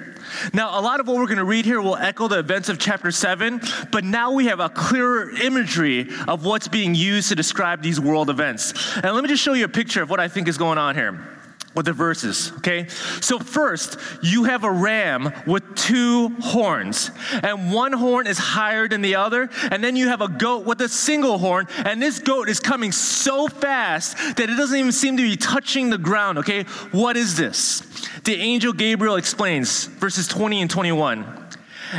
Now, 0.55 0.79
a 0.79 0.81
lot 0.81 1.01
of 1.01 1.09
what 1.09 1.17
we're 1.17 1.27
going 1.27 1.39
to 1.39 1.45
read 1.45 1.65
here 1.65 1.83
will 1.83 1.97
echo 1.97 2.29
the 2.29 2.39
events 2.39 2.69
of 2.69 2.79
chapter 2.79 3.11
7, 3.11 3.61
but 3.91 4.05
now 4.05 4.33
we 4.33 4.47
have 4.47 4.61
a 4.61 4.69
clearer 4.69 5.31
imagery 5.31 6.09
of 6.29 6.45
what's 6.45 6.69
being 6.69 6.95
used 6.95 7.29
to 7.31 7.35
describe 7.35 7.83
these 7.83 8.01
world 8.01 8.31
events. 8.31 8.73
And 8.97 9.13
let 9.13 9.23
me 9.23 9.29
just 9.29 9.43
show 9.43 9.53
you 9.53 9.65
a 9.65 9.69
picture 9.69 10.03
of 10.03 10.09
what 10.09 10.21
I 10.21 10.29
think 10.29 10.49
is 10.49 10.57
going 10.57 10.79
on 10.79 10.95
here. 10.95 11.42
With 11.75 11.87
the 11.87 11.93
verses, 11.93 12.53
okay? 12.59 12.87
So, 13.21 13.39
first, 13.39 13.99
you 14.23 14.45
have 14.45 14.65
a 14.65 14.71
ram 14.71 15.33
with 15.47 15.75
two 15.75 16.29
horns, 16.41 17.11
and 17.43 17.73
one 17.73 17.93
horn 17.93 18.27
is 18.27 18.39
higher 18.39 18.89
than 18.89 19.03
the 19.03 19.15
other, 19.15 19.49
and 19.71 19.83
then 19.83 19.97
you 19.97 20.09
have 20.09 20.21
a 20.21 20.29
goat 20.29 20.65
with 20.67 20.81
a 20.81 20.89
single 20.89 21.39
horn, 21.39 21.67
and 21.85 22.03
this 22.03 22.19
goat 22.19 22.49
is 22.49 22.61
coming 22.61 22.93
so 22.93 23.49
fast 23.49 24.17
that 24.37 24.51
it 24.51 24.57
doesn't 24.57 24.79
even 24.79 24.93
seem 24.93 25.17
to 25.17 25.23
be 25.23 25.37
touching 25.37 25.91
the 25.91 25.99
ground, 25.99 26.39
okay? 26.39 26.65
What 26.93 27.17
is 27.17 27.37
this? 27.37 27.83
The 28.25 28.35
angel 28.35 28.73
Gabriel 28.73 29.17
explains, 29.17 29.87
verses 29.87 30.29
20 30.29 30.63
and 30.63 30.71
21. 30.71 31.43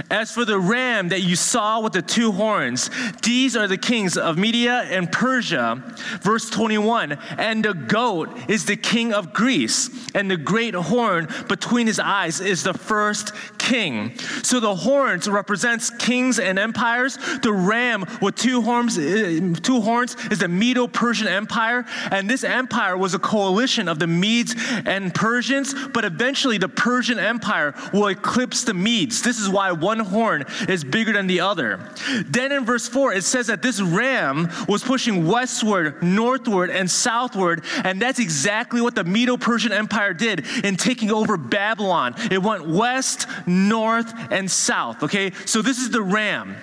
As 0.09 0.31
for 0.31 0.45
the 0.45 0.59
ram 0.59 1.09
that 1.09 1.21
you 1.21 1.35
saw 1.35 1.79
with 1.79 1.93
the 1.93 2.01
two 2.01 2.31
horns, 2.31 2.89
these 3.21 3.55
are 3.55 3.67
the 3.67 3.77
kings 3.77 4.17
of 4.17 4.38
Media 4.38 4.81
and 4.89 5.12
Persia. 5.12 5.81
Verse 6.21 6.50
21 6.50 7.13
And 7.38 7.63
the 7.63 7.73
goat 7.73 8.29
is 8.47 8.65
the 8.65 8.75
king 8.75 9.13
of 9.13 9.33
Greece, 9.33 9.89
and 10.15 10.29
the 10.29 10.38
great 10.38 10.73
horn 10.73 11.27
between 11.47 11.88
his 11.88 12.00
eyes 12.00 12.39
is 12.39 12.63
the 12.63 12.73
first 12.73 13.33
king. 13.63 14.17
So 14.43 14.59
the 14.59 14.75
horns 14.75 15.27
represents 15.27 15.89
kings 15.89 16.39
and 16.39 16.59
empires. 16.59 17.17
The 17.41 17.53
ram 17.53 18.05
with 18.21 18.35
two 18.35 18.62
horns, 18.62 18.97
uh, 18.97 19.53
two 19.62 19.81
horns 19.81 20.15
is 20.31 20.39
the 20.39 20.47
Medo-Persian 20.47 21.27
Empire, 21.27 21.85
and 22.12 22.29
this 22.29 22.43
empire 22.43 22.97
was 22.97 23.13
a 23.13 23.19
coalition 23.19 23.88
of 23.88 24.00
the 24.00 24.07
Medes 24.07 24.55
and 24.85 25.13
Persians, 25.13 25.73
but 25.89 26.03
eventually 26.03 26.57
the 26.57 26.69
Persian 26.69 27.19
Empire 27.19 27.73
will 27.93 28.07
eclipse 28.07 28.63
the 28.63 28.73
Medes. 28.73 29.21
This 29.21 29.39
is 29.39 29.50
why 29.50 29.71
one 29.83 29.99
horn 29.99 30.45
is 30.67 30.83
bigger 30.83 31.13
than 31.13 31.27
the 31.27 31.41
other. 31.41 31.79
Then 32.25 32.51
in 32.51 32.65
verse 32.65 32.87
4, 32.87 33.13
it 33.13 33.23
says 33.23 33.47
that 33.47 33.61
this 33.61 33.81
ram 33.81 34.49
was 34.67 34.83
pushing 34.83 35.27
westward, 35.27 36.01
northward, 36.01 36.69
and 36.69 36.89
southward, 36.89 37.63
and 37.83 38.01
that's 38.01 38.19
exactly 38.19 38.81
what 38.81 38.95
the 38.95 39.03
Medo 39.03 39.37
Persian 39.37 39.71
Empire 39.71 40.13
did 40.13 40.45
in 40.63 40.77
taking 40.77 41.11
over 41.11 41.37
Babylon. 41.37 42.15
It 42.31 42.41
went 42.41 42.67
west, 42.67 43.27
north, 43.45 44.11
and 44.31 44.49
south, 44.49 45.03
okay? 45.03 45.31
So 45.45 45.61
this 45.61 45.77
is 45.77 45.89
the 45.89 46.01
ram. 46.01 46.55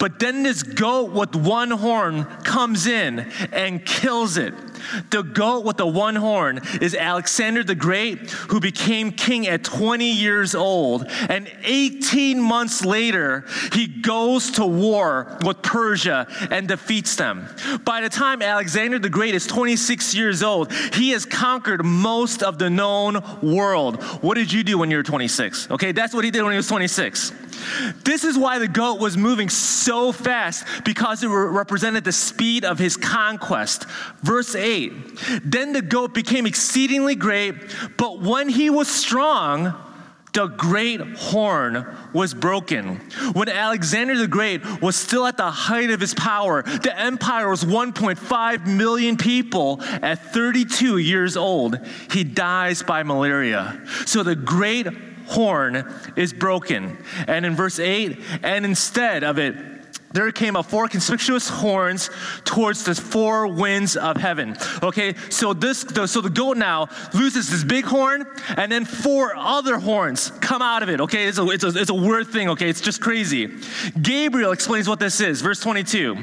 But 0.00 0.18
then 0.18 0.42
this 0.42 0.62
goat 0.62 1.12
with 1.12 1.36
one 1.36 1.70
horn 1.70 2.24
comes 2.42 2.86
in 2.86 3.20
and 3.52 3.84
kills 3.84 4.38
it. 4.38 4.54
The 5.10 5.22
goat 5.22 5.66
with 5.66 5.76
the 5.76 5.86
one 5.86 6.16
horn 6.16 6.62
is 6.80 6.94
Alexander 6.94 7.62
the 7.62 7.74
Great, 7.74 8.30
who 8.30 8.60
became 8.60 9.12
king 9.12 9.46
at 9.46 9.62
20 9.62 10.10
years 10.10 10.54
old. 10.54 11.04
And 11.28 11.52
18 11.64 12.40
months 12.40 12.82
later, 12.82 13.44
he 13.74 13.86
goes 13.86 14.52
to 14.52 14.64
war 14.64 15.38
with 15.44 15.60
Persia 15.60 16.26
and 16.50 16.66
defeats 16.66 17.16
them. 17.16 17.46
By 17.84 18.00
the 18.00 18.08
time 18.08 18.40
Alexander 18.40 18.98
the 18.98 19.10
Great 19.10 19.34
is 19.34 19.46
26 19.46 20.14
years 20.14 20.42
old, 20.42 20.72
he 20.94 21.10
has 21.10 21.26
conquered 21.26 21.84
most 21.84 22.42
of 22.42 22.58
the 22.58 22.70
known 22.70 23.22
world. 23.42 24.02
What 24.22 24.36
did 24.36 24.50
you 24.50 24.64
do 24.64 24.78
when 24.78 24.90
you 24.90 24.96
were 24.96 25.02
26? 25.02 25.70
Okay, 25.72 25.92
that's 25.92 26.14
what 26.14 26.24
he 26.24 26.30
did 26.30 26.42
when 26.42 26.52
he 26.52 26.56
was 26.56 26.68
26. 26.68 27.32
This 28.04 28.24
is 28.24 28.38
why 28.38 28.58
the 28.58 28.68
goat 28.68 28.98
was 29.00 29.18
moving 29.18 29.50
so 29.50 29.89
fast 30.12 30.66
because 30.84 31.22
it 31.22 31.28
represented 31.28 32.04
the 32.04 32.12
speed 32.12 32.64
of 32.64 32.78
his 32.78 32.96
conquest. 32.96 33.86
Verse 34.22 34.54
8 34.54 34.92
Then 35.44 35.72
the 35.72 35.82
goat 35.82 36.14
became 36.14 36.46
exceedingly 36.46 37.14
great, 37.14 37.54
but 37.96 38.20
when 38.20 38.48
he 38.48 38.70
was 38.70 38.88
strong, 38.88 39.74
the 40.32 40.46
great 40.46 41.00
horn 41.00 41.86
was 42.12 42.34
broken. 42.34 42.96
When 43.32 43.48
Alexander 43.48 44.16
the 44.16 44.28
Great 44.28 44.64
was 44.80 44.94
still 44.94 45.26
at 45.26 45.36
the 45.36 45.50
height 45.50 45.90
of 45.90 46.00
his 46.00 46.14
power, 46.14 46.62
the 46.62 46.96
empire 46.96 47.48
was 47.48 47.64
1.5 47.64 48.66
million 48.66 49.16
people. 49.16 49.82
At 49.82 50.32
32 50.32 50.98
years 50.98 51.36
old, 51.36 51.78
he 52.12 52.22
dies 52.22 52.82
by 52.82 53.02
malaria. 53.02 53.82
So 54.06 54.22
the 54.22 54.36
great 54.36 54.86
horn 55.26 55.92
is 56.16 56.32
broken. 56.32 56.98
And 57.26 57.44
in 57.44 57.56
verse 57.56 57.78
8, 57.78 58.20
and 58.42 58.64
instead 58.64 59.24
of 59.24 59.38
it, 59.38 59.79
there 60.12 60.30
came 60.32 60.56
up 60.56 60.66
four 60.66 60.88
conspicuous 60.88 61.48
horns 61.48 62.10
towards 62.44 62.84
the 62.84 62.94
four 62.94 63.46
winds 63.46 63.96
of 63.96 64.16
heaven. 64.16 64.56
Okay, 64.82 65.14
so 65.28 65.52
this, 65.52 65.80
so 66.06 66.20
the 66.20 66.30
goat 66.30 66.56
now 66.56 66.88
loses 67.14 67.48
this 67.48 67.62
big 67.62 67.84
horn, 67.84 68.26
and 68.56 68.72
then 68.72 68.84
four 68.84 69.36
other 69.36 69.78
horns 69.78 70.30
come 70.40 70.62
out 70.62 70.82
of 70.82 70.88
it. 70.88 71.00
Okay, 71.00 71.26
it's 71.26 71.38
a, 71.38 71.48
it's 71.48 71.64
a, 71.64 71.68
it's 71.68 71.90
a 71.90 71.94
weird 71.94 72.28
thing. 72.28 72.48
Okay, 72.50 72.68
it's 72.68 72.80
just 72.80 73.00
crazy. 73.00 73.48
Gabriel 74.02 74.52
explains 74.52 74.88
what 74.88 74.98
this 74.98 75.20
is. 75.20 75.40
Verse 75.42 75.60
22. 75.60 76.16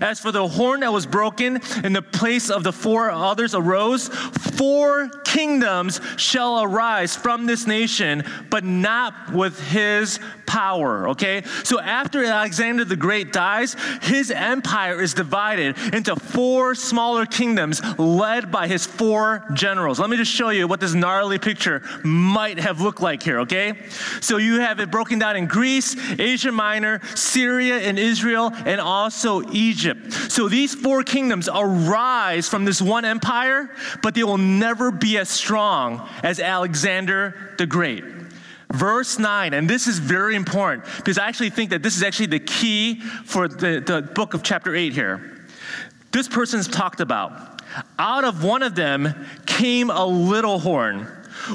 As 0.00 0.18
for 0.18 0.32
the 0.32 0.46
horn 0.48 0.80
that 0.80 0.92
was 0.92 1.06
broken, 1.06 1.60
in 1.84 1.92
the 1.92 2.02
place 2.02 2.50
of 2.50 2.62
the 2.62 2.72
four 2.72 3.10
others 3.10 3.54
arose, 3.54 4.08
four 4.08 5.08
kingdoms 5.24 6.00
shall 6.16 6.62
arise 6.62 7.14
from 7.14 7.44
this 7.44 7.66
nation, 7.66 8.24
but 8.48 8.64
not 8.64 9.32
with 9.32 9.60
his 9.68 10.18
power. 10.46 11.10
Okay, 11.10 11.42
so 11.64 11.78
after 11.80 12.24
Alexander 12.24 12.84
the 12.84 12.96
Great 12.96 13.25
dies, 13.32 13.76
his 14.02 14.30
empire 14.30 15.00
is 15.00 15.14
divided 15.14 15.76
into 15.92 16.16
four 16.16 16.74
smaller 16.74 17.26
kingdoms 17.26 17.80
led 17.98 18.50
by 18.50 18.68
his 18.68 18.86
four 18.86 19.44
generals. 19.52 19.98
Let 19.98 20.10
me 20.10 20.16
just 20.16 20.32
show 20.32 20.50
you 20.50 20.68
what 20.68 20.80
this 20.80 20.94
gnarly 20.94 21.38
picture 21.38 21.82
might 22.04 22.58
have 22.58 22.80
looked 22.80 23.00
like 23.00 23.22
here, 23.22 23.40
okay? 23.40 23.74
So 24.20 24.36
you 24.36 24.60
have 24.60 24.80
it 24.80 24.90
broken 24.90 25.18
down 25.18 25.36
in 25.36 25.46
Greece, 25.46 25.96
Asia 26.18 26.52
Minor, 26.52 27.00
Syria, 27.14 27.78
and 27.78 27.98
Israel, 27.98 28.52
and 28.64 28.80
also 28.80 29.42
Egypt. 29.52 30.12
So 30.12 30.48
these 30.48 30.74
four 30.74 31.02
kingdoms 31.02 31.48
arise 31.52 32.48
from 32.48 32.64
this 32.64 32.80
one 32.80 33.04
empire, 33.04 33.70
but 34.02 34.14
they 34.14 34.24
will 34.24 34.38
never 34.38 34.90
be 34.90 35.18
as 35.18 35.28
strong 35.28 36.08
as 36.22 36.40
Alexander 36.40 37.54
the 37.58 37.66
Great. 37.66 38.15
Verse 38.76 39.18
9, 39.18 39.54
and 39.54 39.70
this 39.70 39.86
is 39.86 39.98
very 39.98 40.36
important 40.36 40.84
because 40.96 41.16
I 41.16 41.28
actually 41.28 41.50
think 41.50 41.70
that 41.70 41.82
this 41.82 41.96
is 41.96 42.02
actually 42.02 42.26
the 42.26 42.40
key 42.40 43.00
for 43.00 43.48
the, 43.48 43.80
the 43.80 44.02
book 44.02 44.34
of 44.34 44.42
chapter 44.42 44.74
8 44.74 44.92
here. 44.92 45.46
This 46.12 46.28
person's 46.28 46.68
talked 46.68 47.00
about. 47.00 47.62
Out 47.98 48.24
of 48.24 48.44
one 48.44 48.62
of 48.62 48.74
them 48.74 49.26
came 49.46 49.88
a 49.90 50.04
little 50.04 50.58
horn 50.58 51.06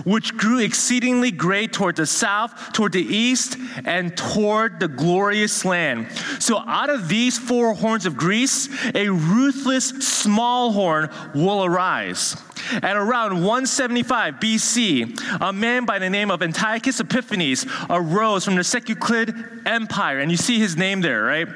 which 0.03 0.35
grew 0.37 0.59
exceedingly 0.59 1.31
great 1.31 1.73
toward 1.73 1.95
the 1.95 2.05
south, 2.05 2.71
toward 2.73 2.91
the 2.91 3.03
east, 3.03 3.57
and 3.85 4.15
toward 4.15 4.79
the 4.79 4.87
glorious 4.87 5.65
land. 5.65 6.09
So, 6.39 6.59
out 6.59 6.89
of 6.89 7.07
these 7.07 7.37
four 7.37 7.73
horns 7.73 8.05
of 8.05 8.15
Greece, 8.15 8.69
a 8.95 9.09
ruthless 9.09 9.89
small 9.89 10.71
horn 10.71 11.09
will 11.33 11.65
arise. 11.65 12.35
At 12.71 12.95
around 12.95 13.33
175 13.33 14.35
BC, 14.35 15.41
a 15.41 15.51
man 15.51 15.85
by 15.85 15.99
the 15.99 16.09
name 16.09 16.31
of 16.31 16.41
Antiochus 16.41 16.99
Epiphanes 16.99 17.65
arose 17.89 18.45
from 18.45 18.55
the 18.55 18.63
Seleucid 18.63 19.61
Empire, 19.65 20.19
and 20.19 20.31
you 20.31 20.37
see 20.37 20.59
his 20.59 20.77
name 20.77 21.01
there, 21.01 21.23
right? 21.23 21.47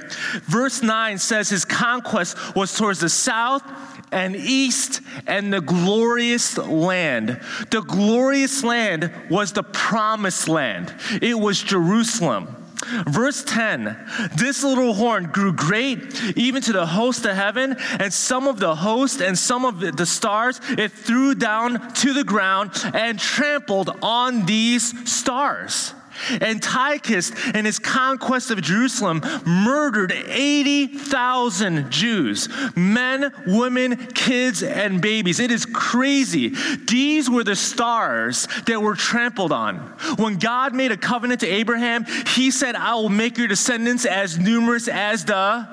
Verse 0.44 0.82
9 0.82 1.18
says 1.18 1.50
his 1.50 1.66
conquest 1.66 2.56
was 2.56 2.76
towards 2.78 3.00
the 3.00 3.10
south 3.10 3.64
and 4.12 4.36
east 4.36 5.02
and 5.28 5.52
the 5.52 5.62
glorious 5.62 6.58
land. 6.58 7.40
The 7.72 7.82
glorious 7.82 8.64
land 8.64 9.12
was 9.30 9.54
the 9.54 9.64
promised 9.64 10.48
land, 10.48 10.94
it 11.22 11.40
was 11.40 11.62
Jerusalem. 11.62 12.65
Verse 13.08 13.44
10 13.44 13.98
This 14.36 14.64
little 14.64 14.94
horn 14.94 15.26
grew 15.26 15.54
great, 15.54 16.22
even 16.38 16.62
to 16.64 16.74
the 16.74 16.86
host 16.86 17.26
of 17.26 17.36
heaven, 17.36 17.76
and 18.00 18.14
some 18.14 18.48
of 18.48 18.60
the 18.60 18.76
host 18.76 19.22
and 19.22 19.38
some 19.38 19.66
of 19.66 19.80
the 19.80 20.06
stars 20.06 20.60
it 20.70 20.92
threw 20.92 21.36
down 21.36 21.94
to 21.96 22.14
the 22.14 22.24
ground 22.24 22.72
and 22.94 23.20
trampled 23.20 23.98
on 24.02 24.46
these 24.46 25.10
stars. 25.10 25.94
Antiochus, 26.42 27.32
in 27.54 27.66
his 27.66 27.80
conquest 27.80 28.52
of 28.52 28.62
Jerusalem, 28.62 29.22
murdered 29.46 30.12
80,000 30.12 31.92
Jews 31.92 32.50
men, 32.76 33.32
women, 33.48 34.08
kids, 34.08 34.64
and 34.64 35.02
babies. 35.02 35.40
It 35.40 35.52
is 35.52 35.66
crazy. 35.66 36.54
These 36.88 37.30
were 37.30 37.44
the 37.44 37.56
stars 37.56 38.48
that 38.66 38.82
were 38.82 38.96
trampled 38.96 39.52
on. 39.52 39.78
When 40.18 40.38
God 40.38 40.74
made 40.74 40.92
a 40.92 40.98
covenant 40.98 41.42
to 41.42 41.48
Abraham, 41.48 42.06
he 42.36 42.52
said, 42.52 42.76
I 42.76 42.96
will 42.96 43.10
make 43.10 43.38
your 43.38 43.48
descendants 43.48 44.06
as 44.06 44.38
numerous 44.38 44.88
as 44.88 45.26
the 45.26 45.68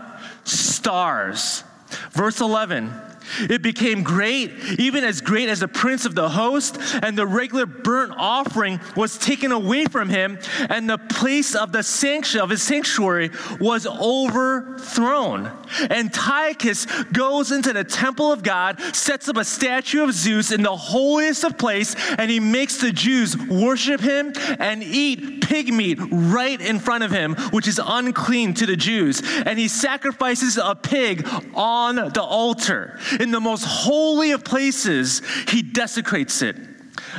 stars. 0.44 1.64
Verse 2.12 2.40
11 2.40 2.92
it 3.40 3.62
became 3.62 4.02
great, 4.02 4.52
even 4.78 5.04
as 5.04 5.20
great 5.20 5.48
as 5.48 5.60
the 5.60 5.68
prince 5.68 6.04
of 6.04 6.14
the 6.14 6.28
host, 6.28 6.78
and 7.02 7.16
the 7.16 7.26
regular 7.26 7.66
burnt 7.66 8.12
offering 8.16 8.80
was 8.96 9.18
taken 9.18 9.52
away 9.52 9.86
from 9.86 10.08
him, 10.08 10.38
and 10.68 10.88
the 10.88 10.98
place 10.98 11.54
of 11.54 11.72
the 11.72 11.82
sanctuary 11.82 12.42
of 12.42 12.50
his 12.50 12.62
sanctuary 12.62 13.30
was 13.60 13.86
overthrown. 13.86 15.50
Antiochus 15.90 16.86
goes 17.04 17.52
into 17.52 17.72
the 17.72 17.84
temple 17.84 18.32
of 18.32 18.42
God, 18.42 18.80
sets 18.94 19.28
up 19.28 19.36
a 19.36 19.44
statue 19.44 20.02
of 20.02 20.12
Zeus 20.12 20.50
in 20.50 20.62
the 20.62 20.76
holiest 20.76 21.44
of 21.44 21.58
place, 21.58 21.94
and 22.18 22.30
he 22.30 22.40
makes 22.40 22.78
the 22.78 22.92
Jews 22.92 23.36
worship 23.36 24.00
him 24.00 24.32
and 24.58 24.82
eat 24.82 25.42
pig 25.42 25.72
meat 25.72 25.98
right 26.10 26.60
in 26.60 26.78
front 26.78 27.04
of 27.04 27.10
him, 27.10 27.34
which 27.50 27.68
is 27.68 27.80
unclean 27.84 28.54
to 28.54 28.66
the 28.66 28.76
Jews. 28.76 29.22
And 29.46 29.58
he 29.58 29.68
sacrifices 29.68 30.58
a 30.58 30.74
pig 30.74 31.26
on 31.54 31.96
the 31.96 32.22
altar. 32.22 32.98
In 33.20 33.30
the 33.30 33.40
most 33.40 33.64
holy 33.64 34.32
of 34.32 34.44
places, 34.44 35.22
he 35.48 35.62
desecrates 35.62 36.42
it. 36.42 36.56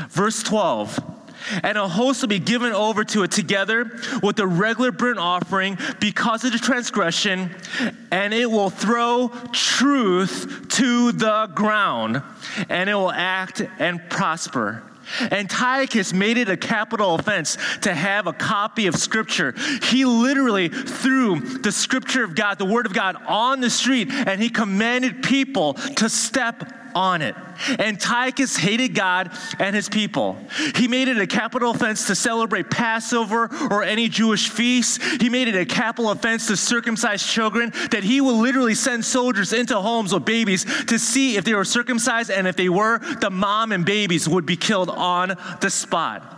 Verse 0.09 0.43
12 0.43 1.13
and 1.61 1.77
a 1.77 1.87
host 1.87 2.21
will 2.21 2.29
be 2.29 2.39
given 2.39 2.71
over 2.71 3.03
to 3.03 3.23
it 3.23 3.31
together 3.31 3.99
with 4.21 4.35
the 4.37 4.47
regular 4.47 4.91
burnt 4.91 5.19
offering 5.19 5.77
because 5.99 6.43
of 6.43 6.53
the 6.53 6.57
transgression, 6.57 7.53
and 8.11 8.33
it 8.33 8.49
will 8.49 8.69
throw 8.69 9.29
truth 9.51 10.69
to 10.69 11.11
the 11.11 11.47
ground, 11.53 12.21
and 12.69 12.89
it 12.89 12.95
will 12.95 13.11
act 13.11 13.61
and 13.79 14.01
prosper. 14.09 14.83
Antiochus 15.31 16.13
made 16.13 16.37
it 16.37 16.49
a 16.49 16.57
capital 16.57 17.15
offense 17.15 17.57
to 17.81 17.93
have 17.93 18.27
a 18.27 18.33
copy 18.33 18.87
of 18.87 18.95
Scripture. 18.95 19.53
He 19.83 20.05
literally 20.05 20.69
threw 20.69 21.39
the 21.39 21.71
Scripture 21.71 22.23
of 22.23 22.35
God, 22.35 22.57
the 22.57 22.65
Word 22.65 22.85
of 22.85 22.93
God, 22.93 23.15
on 23.27 23.59
the 23.59 23.69
street, 23.69 24.09
and 24.11 24.41
he 24.41 24.49
commanded 24.49 25.23
people 25.23 25.73
to 25.73 26.09
step 26.09 26.71
on 26.95 27.21
it. 27.21 27.35
Antiochus 27.79 28.55
hated 28.55 28.95
God 28.95 29.31
and 29.59 29.75
his 29.75 29.89
people. 29.89 30.37
He 30.75 30.87
made 30.87 31.07
it 31.07 31.17
a 31.17 31.27
capital 31.27 31.71
offense 31.71 32.07
to 32.07 32.15
celebrate 32.15 32.69
Passover 32.69 33.49
or 33.71 33.83
any 33.83 34.09
Jewish 34.09 34.49
feast. 34.49 35.01
He 35.21 35.29
made 35.29 35.47
it 35.47 35.55
a 35.55 35.65
capital 35.65 36.11
offense 36.11 36.47
to 36.47 36.57
circumcise 36.57 37.25
children, 37.25 37.71
that 37.91 38.03
he 38.03 38.21
would 38.21 38.35
literally 38.35 38.75
send 38.75 39.05
soldiers 39.05 39.53
into 39.53 39.79
homes 39.79 40.13
with 40.13 40.25
babies 40.25 40.65
to 40.85 40.99
see 40.99 41.37
if 41.37 41.43
they 41.43 41.53
were 41.53 41.65
circumcised, 41.65 42.29
and 42.29 42.47
if 42.47 42.55
they 42.55 42.69
were, 42.69 42.99
the 43.19 43.29
mom 43.29 43.71
and 43.71 43.85
babies 43.85 44.27
would 44.27 44.45
be 44.45 44.55
killed 44.55 44.89
on 44.89 45.35
the 45.61 45.69
spot. 45.69 46.29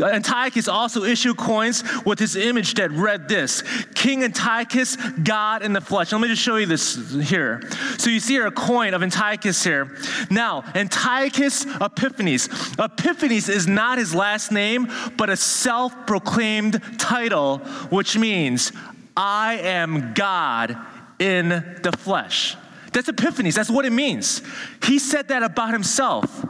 Antiochus 0.00 0.68
also 0.68 1.04
issued 1.04 1.36
coins 1.36 1.82
with 2.04 2.18
his 2.18 2.36
image 2.36 2.74
that 2.74 2.90
read 2.92 3.28
this 3.28 3.62
King 3.94 4.24
Antiochus, 4.24 4.96
God 4.96 5.62
in 5.62 5.72
the 5.72 5.80
flesh. 5.80 6.12
Let 6.12 6.20
me 6.20 6.28
just 6.28 6.42
show 6.42 6.56
you 6.56 6.66
this 6.66 7.12
here. 7.28 7.62
So 7.98 8.10
you 8.10 8.20
see 8.20 8.34
here 8.34 8.46
a 8.46 8.52
coin 8.52 8.94
of 8.94 9.02
Antiochus 9.02 9.62
here. 9.62 9.96
Now, 10.30 10.59
Antiochus 10.74 11.64
Epiphanes. 11.80 12.48
Epiphanes 12.78 13.48
is 13.48 13.66
not 13.66 13.98
his 13.98 14.14
last 14.14 14.52
name, 14.52 14.88
but 15.16 15.30
a 15.30 15.36
self 15.36 15.94
proclaimed 16.06 16.80
title, 16.98 17.58
which 17.90 18.16
means, 18.16 18.72
I 19.16 19.58
am 19.58 20.14
God 20.14 20.76
in 21.18 21.48
the 21.48 21.92
flesh. 21.98 22.56
That's 22.92 23.08
Epiphanes. 23.08 23.54
That's 23.54 23.70
what 23.70 23.84
it 23.84 23.92
means. 23.92 24.42
He 24.84 24.98
said 24.98 25.28
that 25.28 25.42
about 25.42 25.72
himself. 25.72 26.44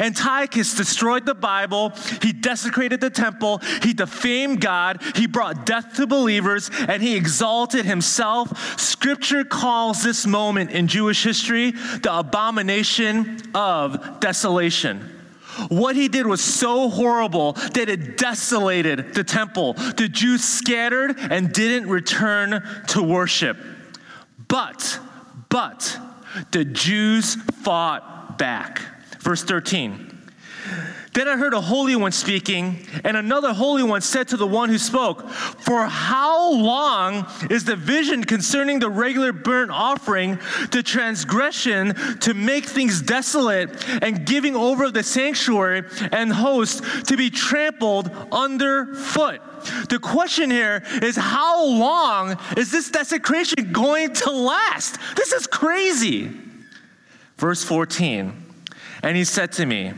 Antiochus 0.00 0.74
destroyed 0.74 1.26
the 1.26 1.34
Bible, 1.34 1.92
he 2.22 2.32
desecrated 2.32 3.00
the 3.00 3.10
temple, 3.10 3.58
he 3.82 3.92
defamed 3.92 4.60
God, 4.60 5.02
he 5.14 5.26
brought 5.26 5.66
death 5.66 5.94
to 5.96 6.06
believers, 6.06 6.70
and 6.88 7.02
he 7.02 7.16
exalted 7.16 7.84
himself. 7.84 8.80
Scripture 8.80 9.44
calls 9.44 10.02
this 10.02 10.26
moment 10.26 10.70
in 10.70 10.86
Jewish 10.86 11.22
history 11.22 11.70
the 11.70 12.18
abomination 12.18 13.40
of 13.54 14.20
desolation. 14.20 15.12
What 15.68 15.96
he 15.96 16.08
did 16.08 16.26
was 16.26 16.42
so 16.42 16.90
horrible 16.90 17.52
that 17.52 17.88
it 17.88 18.18
desolated 18.18 19.14
the 19.14 19.24
temple. 19.24 19.72
The 19.72 20.08
Jews 20.08 20.44
scattered 20.44 21.16
and 21.18 21.52
didn't 21.52 21.88
return 21.88 22.62
to 22.88 23.02
worship. 23.02 23.56
But, 24.48 25.00
but, 25.48 25.98
the 26.50 26.64
Jews 26.64 27.34
fought 27.34 28.38
back. 28.38 28.82
Verse 29.26 29.42
13. 29.42 30.12
Then 31.12 31.26
I 31.26 31.36
heard 31.36 31.52
a 31.52 31.60
holy 31.60 31.96
one 31.96 32.12
speaking, 32.12 32.86
and 33.02 33.16
another 33.16 33.52
holy 33.52 33.82
one 33.82 34.00
said 34.00 34.28
to 34.28 34.36
the 34.36 34.46
one 34.46 34.68
who 34.68 34.78
spoke, 34.78 35.28
For 35.28 35.84
how 35.86 36.52
long 36.52 37.26
is 37.50 37.64
the 37.64 37.74
vision 37.74 38.22
concerning 38.22 38.78
the 38.78 38.88
regular 38.88 39.32
burnt 39.32 39.72
offering, 39.72 40.38
the 40.70 40.80
transgression 40.80 41.94
to 42.20 42.34
make 42.34 42.66
things 42.66 43.02
desolate, 43.02 43.84
and 44.00 44.24
giving 44.24 44.54
over 44.54 44.92
the 44.92 45.02
sanctuary 45.02 45.82
and 46.12 46.32
host 46.32 46.84
to 47.08 47.16
be 47.16 47.28
trampled 47.28 48.08
underfoot? 48.30 49.40
The 49.88 49.98
question 50.00 50.52
here 50.52 50.84
is 51.02 51.16
how 51.16 51.66
long 51.66 52.38
is 52.56 52.70
this 52.70 52.90
desecration 52.90 53.72
going 53.72 54.12
to 54.12 54.30
last? 54.30 54.98
This 55.16 55.32
is 55.32 55.48
crazy. 55.48 56.30
Verse 57.38 57.64
14. 57.64 58.44
And 59.06 59.16
he 59.16 59.22
said 59.22 59.52
to 59.52 59.66
me, 59.66 59.92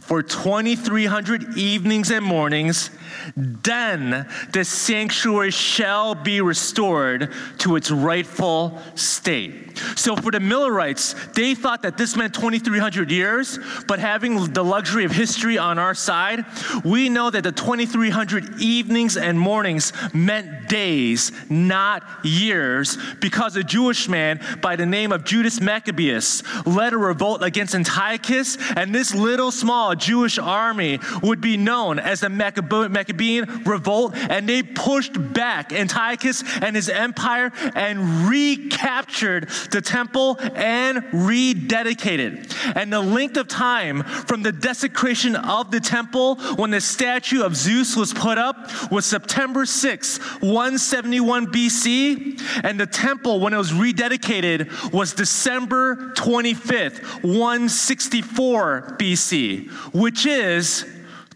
For 0.00 0.22
2,300 0.22 1.58
evenings 1.58 2.10
and 2.10 2.24
mornings, 2.24 2.88
then 3.36 4.28
the 4.52 4.64
sanctuary 4.64 5.50
shall 5.50 6.14
be 6.14 6.40
restored 6.40 7.32
to 7.58 7.76
its 7.76 7.90
rightful 7.90 8.78
state. 8.94 9.78
So 9.96 10.16
for 10.16 10.30
the 10.30 10.40
Millerites, 10.40 11.14
they 11.34 11.54
thought 11.54 11.82
that 11.82 11.96
this 11.96 12.16
meant 12.16 12.34
2,300 12.34 13.10
years, 13.10 13.58
but 13.86 13.98
having 13.98 14.52
the 14.52 14.64
luxury 14.64 15.04
of 15.04 15.12
history 15.12 15.58
on 15.58 15.78
our 15.78 15.94
side, 15.94 16.44
we 16.84 17.08
know 17.08 17.30
that 17.30 17.44
the 17.44 17.52
2,300 17.52 18.60
evenings 18.60 19.16
and 19.16 19.38
mornings 19.38 19.92
meant 20.12 20.68
days, 20.68 21.32
not 21.48 22.02
years, 22.24 22.98
because 23.20 23.56
a 23.56 23.62
Jewish 23.62 24.08
man 24.08 24.40
by 24.60 24.76
the 24.76 24.86
name 24.86 25.12
of 25.12 25.24
Judas 25.24 25.60
Maccabeus 25.60 26.42
led 26.66 26.92
a 26.92 26.98
revolt 26.98 27.42
against 27.42 27.74
Antiochus, 27.74 28.56
and 28.76 28.94
this 28.94 29.14
little 29.14 29.50
small 29.50 29.94
Jewish 29.94 30.38
army 30.38 30.98
would 31.22 31.40
be 31.40 31.56
known 31.56 31.98
as 31.98 32.20
the 32.20 32.28
Maccabean 32.28 32.92
Maccabean 33.00 33.64
revolt, 33.64 34.14
and 34.14 34.46
they 34.46 34.62
pushed 34.62 35.32
back 35.32 35.72
Antiochus 35.72 36.44
and 36.60 36.76
his 36.76 36.90
empire 36.90 37.50
and 37.74 38.28
recaptured 38.28 39.48
the 39.70 39.80
temple 39.80 40.36
and 40.54 40.98
rededicated. 41.12 42.54
And 42.76 42.92
the 42.92 43.00
length 43.00 43.38
of 43.38 43.48
time 43.48 44.02
from 44.02 44.42
the 44.42 44.52
desecration 44.52 45.34
of 45.34 45.70
the 45.70 45.80
temple 45.80 46.36
when 46.56 46.70
the 46.70 46.80
statue 46.80 47.42
of 47.42 47.56
Zeus 47.56 47.96
was 47.96 48.12
put 48.12 48.36
up 48.36 48.70
was 48.92 49.06
September 49.06 49.64
6, 49.64 50.18
171 50.40 51.46
BC, 51.46 52.60
and 52.62 52.78
the 52.78 52.86
temple 52.86 53.40
when 53.40 53.54
it 53.54 53.58
was 53.58 53.72
rededicated 53.72 54.92
was 54.92 55.14
December 55.14 56.12
25th, 56.16 57.02
164 57.22 58.96
BC, 59.00 59.70
which 59.94 60.26
is 60.26 60.84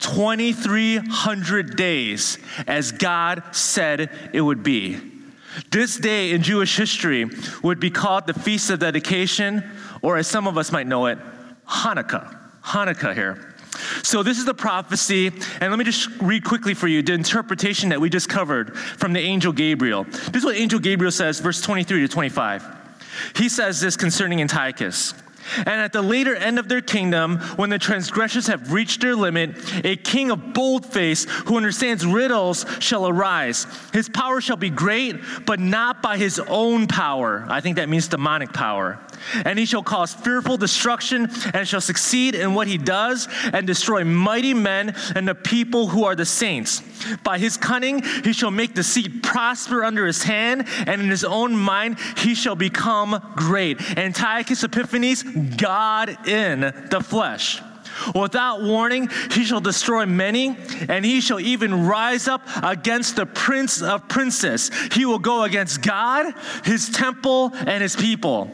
2,300 0.05 1.77
days 1.77 2.38
as 2.67 2.93
God 2.93 3.43
said 3.53 4.11
it 4.35 4.43
would 4.43 4.62
be. 4.62 5.01
This 5.71 5.97
day 5.97 6.33
in 6.33 6.43
Jewish 6.43 6.77
history 6.77 7.27
would 7.62 7.81
be 7.81 7.90
called 7.90 8.27
the 8.27 8.35
Feast 8.35 8.69
of 8.69 8.81
Dedication, 8.81 9.64
or 10.03 10.19
as 10.19 10.27
some 10.27 10.47
of 10.47 10.59
us 10.59 10.71
might 10.71 10.87
know 10.87 11.07
it, 11.07 11.19
Hanukkah. 11.67 12.37
Hanukkah 12.62 13.14
here. 13.14 13.55
So, 14.03 14.23
this 14.23 14.38
is 14.38 14.45
the 14.45 14.55
prophecy, 14.55 15.29
and 15.61 15.71
let 15.71 15.79
me 15.79 15.85
just 15.85 16.09
read 16.21 16.45
quickly 16.45 16.75
for 16.75 16.87
you 16.87 17.03
the 17.03 17.14
interpretation 17.14 17.88
that 17.88 18.01
we 18.01 18.11
just 18.11 18.29
covered 18.29 18.77
from 18.77 19.12
the 19.12 19.21
angel 19.21 19.53
Gabriel. 19.53 20.05
This 20.05 20.37
is 20.37 20.45
what 20.45 20.57
angel 20.57 20.79
Gabriel 20.79 21.11
says, 21.11 21.40
verse 21.40 21.61
23 21.61 22.01
to 22.01 22.09
25. 22.09 22.64
He 23.37 23.49
says 23.49 23.81
this 23.81 23.97
concerning 23.97 24.40
Antiochus. 24.40 25.14
And 25.59 25.68
at 25.68 25.92
the 25.92 26.02
later 26.02 26.35
end 26.35 26.59
of 26.59 26.68
their 26.68 26.80
kingdom, 26.80 27.38
when 27.57 27.70
the 27.70 27.78
transgressors 27.78 28.46
have 28.46 28.72
reached 28.72 29.00
their 29.00 29.16
limit, 29.16 29.57
a 29.85 29.96
king 29.96 30.30
of 30.30 30.54
bold 30.54 30.87
face 30.87 31.24
who 31.46 31.57
understands 31.57 32.07
riddles 32.07 32.64
shall 32.80 33.07
arise. 33.07 33.66
His 33.92 34.09
power 34.09 34.40
shall 34.40 34.57
be 34.57 34.70
great, 34.70 35.16
but 35.46 35.61
not 35.61 36.02
by 36.02 36.16
his 36.16 36.38
own 36.38 36.87
power. 36.87 37.46
I 37.48 37.61
think 37.61 37.76
that 37.76 37.88
means 37.88 38.09
demonic 38.09 38.52
power. 38.52 38.98
And 39.44 39.59
he 39.59 39.64
shall 39.64 39.83
cause 39.83 40.12
fearful 40.12 40.57
destruction 40.57 41.30
and 41.54 41.66
shall 41.66 41.80
succeed 41.80 42.35
in 42.35 42.54
what 42.54 42.66
he 42.66 42.78
does 42.78 43.28
and 43.52 43.66
destroy 43.66 44.04
mighty 44.04 44.54
men 44.54 44.94
and 45.14 45.26
the 45.26 45.35
people 45.35 45.88
who 45.88 46.04
are 46.04 46.14
the 46.14 46.26
saints. 46.26 46.83
By 47.22 47.38
his 47.38 47.57
cunning 47.57 48.02
he 48.02 48.33
shall 48.33 48.50
make 48.50 48.74
the 48.74 48.83
seed 48.83 49.22
prosper 49.22 49.85
under 49.85 50.07
his 50.07 50.22
hand, 50.22 50.66
and 50.87 51.00
in 51.00 51.09
his 51.09 51.24
own 51.24 51.57
mind 51.57 51.98
he 52.18 52.35
shall 52.35 52.57
become 52.57 53.33
great. 53.37 53.80
Antiochus 53.98 54.64
Epiphanes 54.64 55.24
God 55.57 56.29
in 56.29 56.61
the 56.61 57.01
flesh. 57.01 57.61
Without 58.14 58.62
warning, 58.62 59.09
he 59.31 59.44
shall 59.44 59.61
destroy 59.61 60.05
many, 60.05 60.57
and 60.88 61.05
he 61.05 61.20
shall 61.20 61.40
even 61.40 61.87
rise 61.87 62.27
up 62.27 62.42
against 62.62 63.16
the 63.16 63.27
prince 63.27 63.83
of 63.83 64.09
princes. 64.09 64.70
He 64.92 65.05
will 65.05 65.18
go 65.18 65.44
against 65.44 65.83
God, 65.83 66.35
his 66.64 66.90
temple, 66.90 67.53
and 67.55 67.83
his 67.83 67.94
people. 67.94 68.51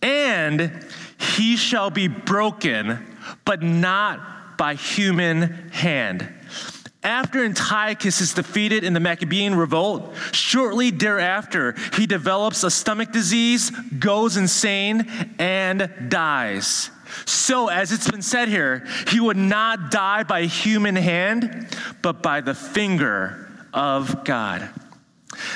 And 0.00 0.86
he 1.18 1.56
shall 1.56 1.90
be 1.90 2.08
broken, 2.08 3.04
but 3.44 3.62
not 3.62 4.56
by 4.56 4.74
human 4.74 5.70
hand. 5.70 6.28
After 7.08 7.42
Antiochus 7.42 8.20
is 8.20 8.34
defeated 8.34 8.84
in 8.84 8.92
the 8.92 9.00
Maccabean 9.00 9.54
revolt, 9.54 10.14
shortly 10.32 10.90
thereafter, 10.90 11.74
he 11.94 12.06
develops 12.06 12.64
a 12.64 12.70
stomach 12.70 13.12
disease, 13.12 13.70
goes 13.98 14.36
insane, 14.36 15.10
and 15.38 15.90
dies. 16.10 16.90
So, 17.24 17.68
as 17.68 17.92
it's 17.92 18.10
been 18.10 18.20
said 18.20 18.48
here, 18.48 18.86
he 19.08 19.20
would 19.20 19.38
not 19.38 19.90
die 19.90 20.24
by 20.24 20.42
human 20.44 20.96
hand, 20.96 21.74
but 22.02 22.22
by 22.22 22.42
the 22.42 22.52
finger 22.52 23.48
of 23.72 24.24
God. 24.24 24.68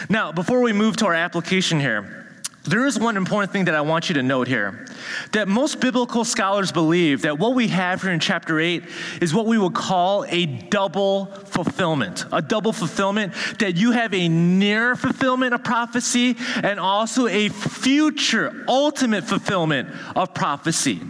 Now, 0.08 0.32
before 0.32 0.62
we 0.62 0.72
move 0.72 0.96
to 0.96 1.06
our 1.06 1.14
application 1.14 1.80
here, 1.80 2.21
there 2.64 2.86
is 2.86 2.98
one 2.98 3.16
important 3.16 3.52
thing 3.52 3.64
that 3.64 3.74
I 3.74 3.80
want 3.80 4.08
you 4.08 4.14
to 4.14 4.22
note 4.22 4.46
here 4.46 4.86
that 5.32 5.48
most 5.48 5.80
biblical 5.80 6.24
scholars 6.24 6.70
believe 6.70 7.22
that 7.22 7.38
what 7.38 7.54
we 7.54 7.68
have 7.68 8.02
here 8.02 8.12
in 8.12 8.20
chapter 8.20 8.60
8 8.60 8.84
is 9.20 9.34
what 9.34 9.46
we 9.46 9.58
would 9.58 9.74
call 9.74 10.24
a 10.28 10.46
double 10.46 11.26
fulfillment. 11.26 12.24
A 12.30 12.40
double 12.40 12.72
fulfillment 12.72 13.34
that 13.58 13.76
you 13.76 13.92
have 13.92 14.14
a 14.14 14.28
near 14.28 14.94
fulfillment 14.94 15.54
of 15.54 15.64
prophecy 15.64 16.36
and 16.62 16.78
also 16.78 17.26
a 17.26 17.48
future 17.48 18.64
ultimate 18.68 19.24
fulfillment 19.24 19.88
of 20.14 20.32
prophecy. 20.34 21.00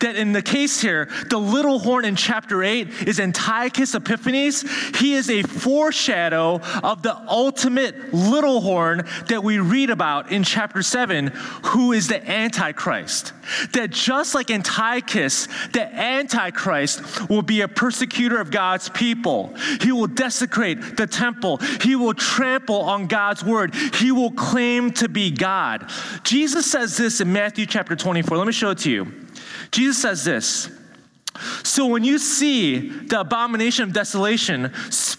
That 0.00 0.16
in 0.16 0.32
the 0.32 0.42
case 0.42 0.80
here, 0.80 1.08
the 1.28 1.38
little 1.38 1.78
horn 1.78 2.04
in 2.04 2.16
chapter 2.16 2.62
8 2.62 3.08
is 3.08 3.18
Antiochus 3.18 3.94
Epiphanes. 3.94 4.64
He 4.98 5.14
is 5.14 5.28
a 5.28 5.42
foreshadow 5.42 6.60
of 6.82 7.02
the 7.02 7.16
ultimate 7.28 8.14
little 8.14 8.60
horn 8.60 9.06
that 9.28 9.42
we 9.42 9.58
read 9.58 9.90
about 9.90 10.30
in 10.30 10.44
chapter 10.44 10.82
7, 10.82 11.01
who 11.10 11.92
is 11.92 12.08
the 12.08 12.28
Antichrist. 12.28 13.32
That 13.72 13.90
just 13.90 14.34
like 14.34 14.50
Antiochus, 14.50 15.48
the 15.72 15.82
Antichrist 15.82 17.28
will 17.28 17.42
be 17.42 17.60
a 17.62 17.68
persecutor 17.68 18.40
of 18.40 18.50
God's 18.50 18.88
people. 18.88 19.54
He 19.80 19.92
will 19.92 20.06
desecrate 20.06 20.96
the 20.96 21.06
temple, 21.06 21.58
he 21.80 21.96
will 21.96 22.14
trample 22.14 22.82
on 22.82 23.06
God's 23.06 23.44
word, 23.44 23.74
he 23.74 24.12
will 24.12 24.30
claim 24.32 24.92
to 24.92 25.08
be 25.08 25.30
God. 25.30 25.90
Jesus 26.22 26.70
says 26.70 26.96
this 26.96 27.20
in 27.20 27.32
Matthew 27.32 27.66
chapter 27.66 27.96
24. 27.96 28.36
Let 28.36 28.46
me 28.46 28.52
show 28.52 28.70
it 28.70 28.78
to 28.78 28.90
you. 28.90 29.12
Jesus 29.70 30.00
says 30.00 30.24
this. 30.24 30.70
So 31.64 31.86
when 31.86 32.04
you 32.04 32.18
see 32.18 32.88
the 32.88 33.20
abomination 33.20 33.84
of 33.84 33.92
desolation 33.92 34.72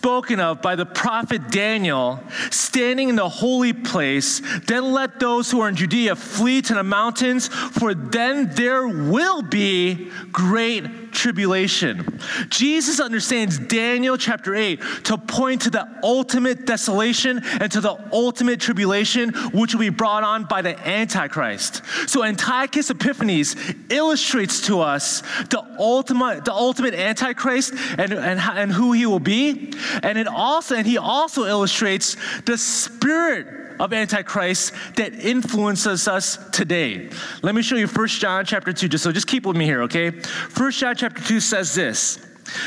spoken 0.03 0.41
of 0.41 0.61
by 0.61 0.75
the 0.75 0.85
prophet 0.85 1.49
Daniel 1.49 2.21
standing 2.51 3.07
in 3.07 3.15
the 3.15 3.29
holy 3.29 3.71
place, 3.71 4.41
then 4.67 4.91
let 4.91 5.17
those 5.17 5.49
who 5.49 5.61
are 5.61 5.69
in 5.69 5.77
Judea 5.77 6.17
flee 6.17 6.61
to 6.63 6.73
the 6.73 6.83
mountains, 6.83 7.47
for 7.47 7.93
then 7.93 8.53
there 8.53 8.85
will 8.85 9.41
be 9.41 10.11
great 10.29 11.13
tribulation. 11.13 12.19
Jesus 12.49 12.99
understands 12.99 13.57
Daniel 13.57 14.17
chapter 14.17 14.55
8 14.55 14.81
to 15.05 15.17
point 15.17 15.61
to 15.61 15.69
the 15.69 15.87
ultimate 16.03 16.65
desolation 16.65 17.41
and 17.61 17.71
to 17.71 17.79
the 17.79 17.95
ultimate 18.11 18.59
tribulation, 18.59 19.29
which 19.53 19.73
will 19.73 19.79
be 19.79 19.89
brought 19.89 20.23
on 20.23 20.43
by 20.45 20.61
the 20.61 20.77
Antichrist. 20.85 21.81
So 22.07 22.25
Antiochus 22.25 22.89
Epiphanes 22.89 23.55
illustrates 23.89 24.59
to 24.67 24.81
us 24.81 25.21
the 25.49 25.63
ultimate, 25.79 26.43
the 26.43 26.53
ultimate 26.53 26.93
Antichrist 26.93 27.73
and, 27.97 28.11
and, 28.11 28.39
and 28.39 28.71
who 28.71 28.91
he 28.91 29.05
will 29.05 29.19
be. 29.19 29.71
And 30.01 30.17
it 30.17 30.27
also, 30.27 30.75
and 30.75 30.87
he 30.87 30.97
also 30.97 31.45
illustrates 31.45 32.15
the 32.45 32.57
spirit 32.57 33.47
of 33.79 33.93
Antichrist 33.93 34.73
that 34.95 35.13
influences 35.13 36.07
us 36.07 36.37
today. 36.51 37.09
Let 37.41 37.55
me 37.55 37.61
show 37.61 37.75
you 37.75 37.87
First 37.87 38.21
John 38.21 38.45
chapter 38.45 38.73
2, 38.73 38.87
just 38.87 39.03
so 39.03 39.11
just 39.11 39.27
keep 39.27 39.45
with 39.45 39.57
me 39.57 39.65
here, 39.65 39.83
okay? 39.83 40.11
First 40.11 40.79
John 40.79 40.95
chapter 40.95 41.21
2 41.21 41.39
says 41.39 41.75
this. 41.75 42.25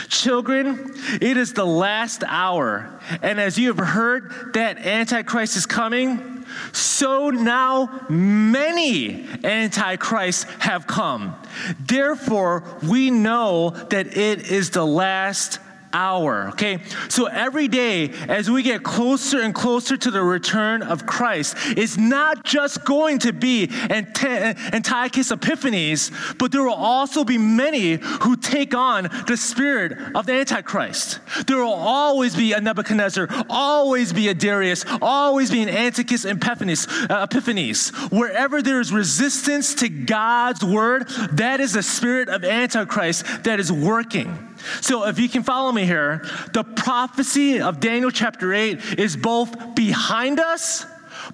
Children, 0.09 0.95
it 1.21 1.37
is 1.37 1.53
the 1.53 1.65
last 1.65 2.25
hour, 2.27 2.99
and 3.23 3.39
as 3.39 3.59
you 3.59 3.69
have 3.69 3.79
heard 3.79 4.55
that 4.55 4.79
Antichrist 4.79 5.57
is 5.57 5.67
coming, 5.67 6.45
so 6.73 7.31
now 7.31 8.07
many 8.09 9.27
antichrists 9.45 10.45
have 10.61 10.87
come. 10.87 11.37
Therefore, 11.79 12.65
we 12.83 13.11
know 13.11 13.71
that 13.71 14.17
it 14.17 14.51
is 14.51 14.71
the 14.71 14.87
last 14.87 15.61
hour. 15.93 16.49
Okay? 16.49 16.79
So 17.09 17.27
every 17.27 17.69
day, 17.69 18.11
as 18.29 18.51
we 18.51 18.63
get 18.63 18.83
closer 18.83 19.41
and 19.41 19.55
closer 19.55 19.97
to 19.97 20.11
the 20.11 20.23
return 20.23 20.83
of 20.83 21.07
Christ, 21.07 21.57
it's 21.77 21.97
not 21.97 22.45
just 22.45 22.85
going 22.85 23.19
to 23.21 23.33
be 23.33 23.71
Antiochus 23.91 25.31
Epiphanes, 25.31 26.11
but 26.39 26.53
there 26.53 26.63
will 26.63 26.75
also 26.75 27.25
be 27.25 27.39
many 27.39 27.95
who 28.23 28.37
take 28.37 28.75
on 28.75 29.09
the 29.27 29.37
spirit 29.37 29.93
of 30.15 30.27
the 30.27 30.33
Antichrist. 30.33 31.21
There 31.47 31.59
will 31.59 31.73
always 31.73 32.37
be 32.37 32.53
a 32.53 32.61
Nebuchadnezzar, 32.61 33.29
always 33.49 34.13
be 34.13 34.29
a 34.29 34.35
Darius, 34.35 34.85
always 35.01 35.51
be 35.51 35.63
an 35.63 35.69
Antiochus 35.69 36.25
Epiphanes. 36.25 36.87
Uh, 36.89 37.27
Epiphanes. 37.29 37.91
Wherever 38.11 38.63
there 38.63 38.81
is 38.81 38.93
resistance 38.93 39.75
to 39.77 39.89
God's 39.89 40.65
word, 40.65 41.09
that 41.33 41.61
is 41.61 41.73
the 41.73 41.83
spirit 41.83 42.29
of 42.29 42.45
Antichrist 42.45 43.45
that 43.45 43.61
is 43.61 43.73
working. 43.73 44.56
So, 44.81 45.07
if 45.07 45.19
you 45.19 45.29
can 45.29 45.43
follow 45.43 45.73
me 45.73 45.85
here, 45.85 46.25
the 46.53 46.65
prophecy 46.65 47.61
of 47.61 47.81
Daniel 47.81 48.11
chapter 48.11 48.53
8 48.53 48.99
is 48.99 49.17
both 49.17 49.75
behind 49.75 50.41
us, 50.41 50.87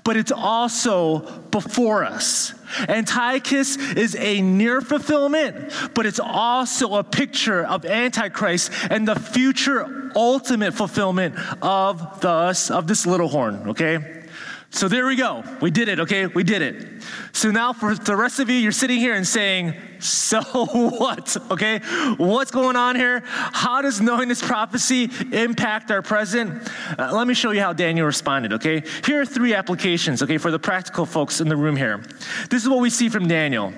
but 0.05 0.17
it's 0.17 0.33
also 0.33 1.21
before 1.51 2.05
us. 2.05 2.55
Antiochus 2.89 3.77
is 3.77 4.17
a 4.17 4.41
near 4.41 4.81
fulfillment, 4.81 5.73
but 5.95 6.07
it's 6.07 6.21
also 6.21 6.95
a 6.95 7.05
picture 7.05 7.65
of 7.65 7.85
Antichrist 7.85 8.71
and 8.91 9.07
the 9.07 9.15
future 9.15 10.11
ultimate 10.15 10.75
fulfillment 10.75 11.35
of, 11.63 12.21
the, 12.21 12.71
of 12.73 12.87
this 12.87 13.07
little 13.07 13.29
horn, 13.29 13.71
okay? 13.71 14.23
So 14.71 14.89
there 14.89 15.07
we 15.07 15.17
go. 15.17 15.45
We 15.61 15.71
did 15.71 15.89
it, 15.89 16.01
okay? 16.01 16.27
We 16.27 16.45
did 16.45 16.63
it. 16.63 17.03
So 17.43 17.51
now 17.51 17.73
for 17.73 17.93
the 17.97 18.15
rest 18.15 18.39
of 18.39 18.49
you, 18.49 18.55
you're 18.55 18.71
sitting 18.71 19.01
here 19.01 19.15
and 19.15 19.27
saying, 19.27 19.75
So 19.99 20.41
what? 20.55 21.37
Okay? 21.51 21.81
What's 22.17 22.53
going 22.53 22.77
on 22.77 22.95
here? 22.95 23.25
How 23.27 23.83
does 23.83 24.01
knowing 24.01 24.29
this 24.29 24.41
prophecy 24.41 25.11
impact 25.33 25.91
our 25.91 26.03
present? 26.03 26.71
Uh, 26.97 27.11
let 27.13 27.27
me 27.27 27.35
show 27.35 27.51
you 27.51 27.61
how 27.61 27.73
Daniel 27.73 28.07
responded, 28.07 28.53
okay? 28.53 28.85
Here 29.05 29.21
are 29.21 29.27
three 29.27 29.55
applications, 29.55 30.23
okay, 30.23 30.39
for 30.39 30.53
the 30.53 30.59
practical 30.61 31.05
folks 31.05 31.41
in 31.41 31.49
the 31.49 31.57
room 31.57 31.75
here. 31.75 32.05
This 32.49 32.63
is 32.63 32.69
what 32.69 32.79
we 32.79 32.91
see 32.91 33.09
from 33.09 33.27
Daniel. 33.27 33.75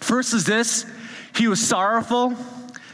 First 0.00 0.34
is 0.34 0.44
this 0.44 0.84
he 1.32 1.46
was 1.46 1.64
sorrowful. 1.64 2.34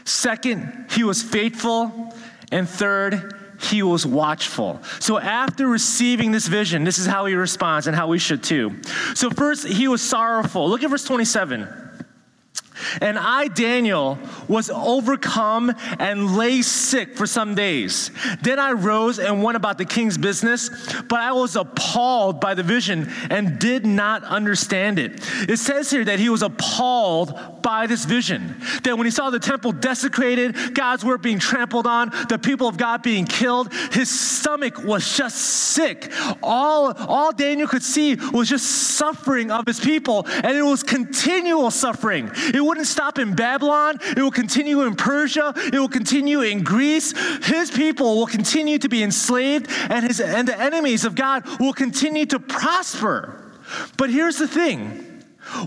Second, 0.05 0.91
he 0.91 1.03
was 1.03 1.23
faithful. 1.23 2.13
And 2.51 2.69
third, 2.69 3.42
he 3.63 3.83
was 3.83 4.05
watchful. 4.05 4.81
So 4.99 5.19
after 5.19 5.67
receiving 5.67 6.31
this 6.31 6.47
vision, 6.47 6.83
this 6.83 6.97
is 6.97 7.05
how 7.05 7.25
he 7.25 7.35
responds 7.35 7.87
and 7.87 7.95
how 7.95 8.07
we 8.07 8.19
should 8.19 8.43
too. 8.43 8.81
So 9.15 9.29
first, 9.29 9.67
he 9.67 9.87
was 9.87 10.01
sorrowful. 10.01 10.69
Look 10.69 10.83
at 10.83 10.89
verse 10.89 11.03
27. 11.03 11.82
And 13.01 13.17
I, 13.17 13.47
Daniel, 13.47 14.17
was 14.47 14.69
overcome 14.69 15.73
and 15.99 16.35
lay 16.37 16.61
sick 16.61 17.15
for 17.15 17.27
some 17.27 17.55
days. 17.55 18.11
Then 18.41 18.59
I 18.59 18.71
rose 18.71 19.19
and 19.19 19.43
went 19.43 19.57
about 19.57 19.77
the 19.77 19.85
king's 19.85 20.17
business, 20.17 20.69
but 21.03 21.19
I 21.19 21.31
was 21.31 21.55
appalled 21.55 22.39
by 22.39 22.53
the 22.53 22.63
vision 22.63 23.11
and 23.29 23.59
did 23.59 23.85
not 23.85 24.23
understand 24.23 24.99
it. 24.99 25.21
It 25.49 25.57
says 25.57 25.89
here 25.91 26.05
that 26.05 26.19
he 26.19 26.29
was 26.29 26.41
appalled 26.41 27.61
by 27.61 27.87
this 27.87 28.05
vision. 28.05 28.55
That 28.83 28.97
when 28.97 29.05
he 29.05 29.11
saw 29.11 29.29
the 29.29 29.39
temple 29.39 29.71
desecrated, 29.71 30.75
God's 30.75 31.03
word 31.03 31.21
being 31.21 31.39
trampled 31.39 31.87
on, 31.87 32.11
the 32.29 32.37
people 32.37 32.67
of 32.67 32.77
God 32.77 33.01
being 33.01 33.25
killed, 33.25 33.73
his 33.91 34.09
stomach 34.09 34.83
was 34.83 35.17
just 35.17 35.37
sick. 35.37 36.11
All, 36.43 36.93
all 36.93 37.31
Daniel 37.31 37.67
could 37.67 37.83
see 37.83 38.15
was 38.15 38.49
just 38.49 38.65
suffering 38.65 39.51
of 39.51 39.65
his 39.65 39.79
people, 39.79 40.25
and 40.27 40.57
it 40.57 40.63
was 40.63 40.83
continual 40.83 41.71
suffering. 41.71 42.29
It 42.53 42.62
wouldn't 42.63 42.87
stop 42.87 43.19
in 43.19 43.35
Babylon, 43.35 43.99
it 44.01 44.19
will 44.19 44.31
continue 44.31 44.81
in 44.81 44.95
Persia, 44.95 45.53
it 45.55 45.79
will 45.79 45.89
continue 45.89 46.41
in 46.41 46.63
Greece. 46.63 47.13
His 47.45 47.71
people 47.71 48.15
will 48.17 48.27
continue 48.27 48.77
to 48.79 48.89
be 48.89 49.03
enslaved, 49.03 49.67
and, 49.89 50.05
his, 50.05 50.19
and 50.19 50.47
the 50.47 50.59
enemies 50.59 51.05
of 51.05 51.15
God 51.15 51.45
will 51.59 51.73
continue 51.73 52.25
to 52.27 52.39
prosper. 52.39 53.51
But 53.97 54.09
here's 54.09 54.37
the 54.37 54.47
thing 54.47 55.09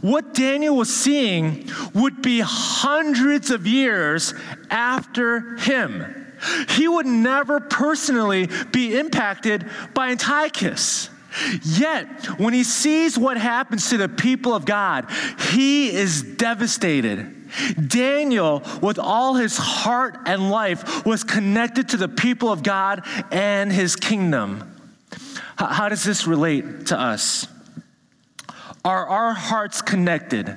what 0.01 0.35
Daniel 0.35 0.77
was 0.77 0.95
seeing 0.95 1.71
would 1.95 2.23
be 2.23 2.41
hundreds 2.41 3.51
of 3.51 3.67
years 3.67 4.35
after 4.71 5.57
him. 5.57 6.27
He 6.71 6.87
would 6.89 7.07
never 7.07 7.61
personally 7.61 8.49
be 8.73 8.99
impacted 8.99 9.69
by 9.95 10.11
Antiochus. 10.11 11.11
Yet, 11.63 12.07
when 12.39 12.55
he 12.55 12.65
sees 12.65 13.19
what 13.19 13.37
happens 13.37 13.91
to 13.91 13.97
the 13.97 14.09
people 14.09 14.55
of 14.55 14.65
God, 14.65 15.11
he 15.51 15.89
is 15.95 16.23
devastated. 16.23 17.35
Daniel, 17.89 18.63
with 18.83 18.99
all 18.99 19.35
his 19.35 19.57
heart 19.57 20.19
and 20.27 20.51
life, 20.51 21.05
was 21.05 21.25
connected 21.25 21.91
to 21.91 21.97
the 21.97 22.09
people 22.09 22.51
of 22.51 22.63
God 22.63 23.05
and 23.31 23.73
his 23.73 23.97
kingdom. 23.97 24.73
How 25.57 25.89
does 25.89 26.05
this 26.05 26.27
relate 26.27 26.87
to 26.87 26.99
us? 26.99 27.47
Are 28.85 29.07
our 29.07 29.33
hearts 29.33 29.83
connected 29.83 30.57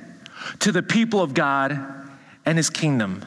to 0.60 0.72
the 0.72 0.82
people 0.82 1.20
of 1.20 1.34
God 1.34 1.78
and 2.44 2.56
his 2.56 2.70
kingdom? 2.70 3.24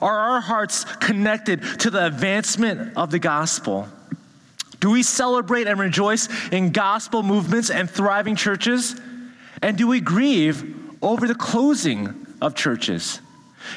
Are 0.00 0.18
our 0.18 0.40
hearts 0.40 0.84
connected 0.84 1.62
to 1.80 1.90
the 1.90 2.06
advancement 2.06 2.96
of 2.96 3.10
the 3.10 3.18
gospel? 3.18 3.88
Do 4.80 4.90
we 4.90 5.02
celebrate 5.02 5.66
and 5.66 5.78
rejoice 5.78 6.28
in 6.50 6.72
gospel 6.72 7.22
movements 7.22 7.70
and 7.70 7.88
thriving 7.88 8.34
churches? 8.34 8.98
And 9.62 9.76
do 9.76 9.86
we 9.86 10.00
grieve 10.00 10.98
over 11.02 11.28
the 11.28 11.34
closing 11.34 12.26
of 12.40 12.54
churches? 12.54 13.20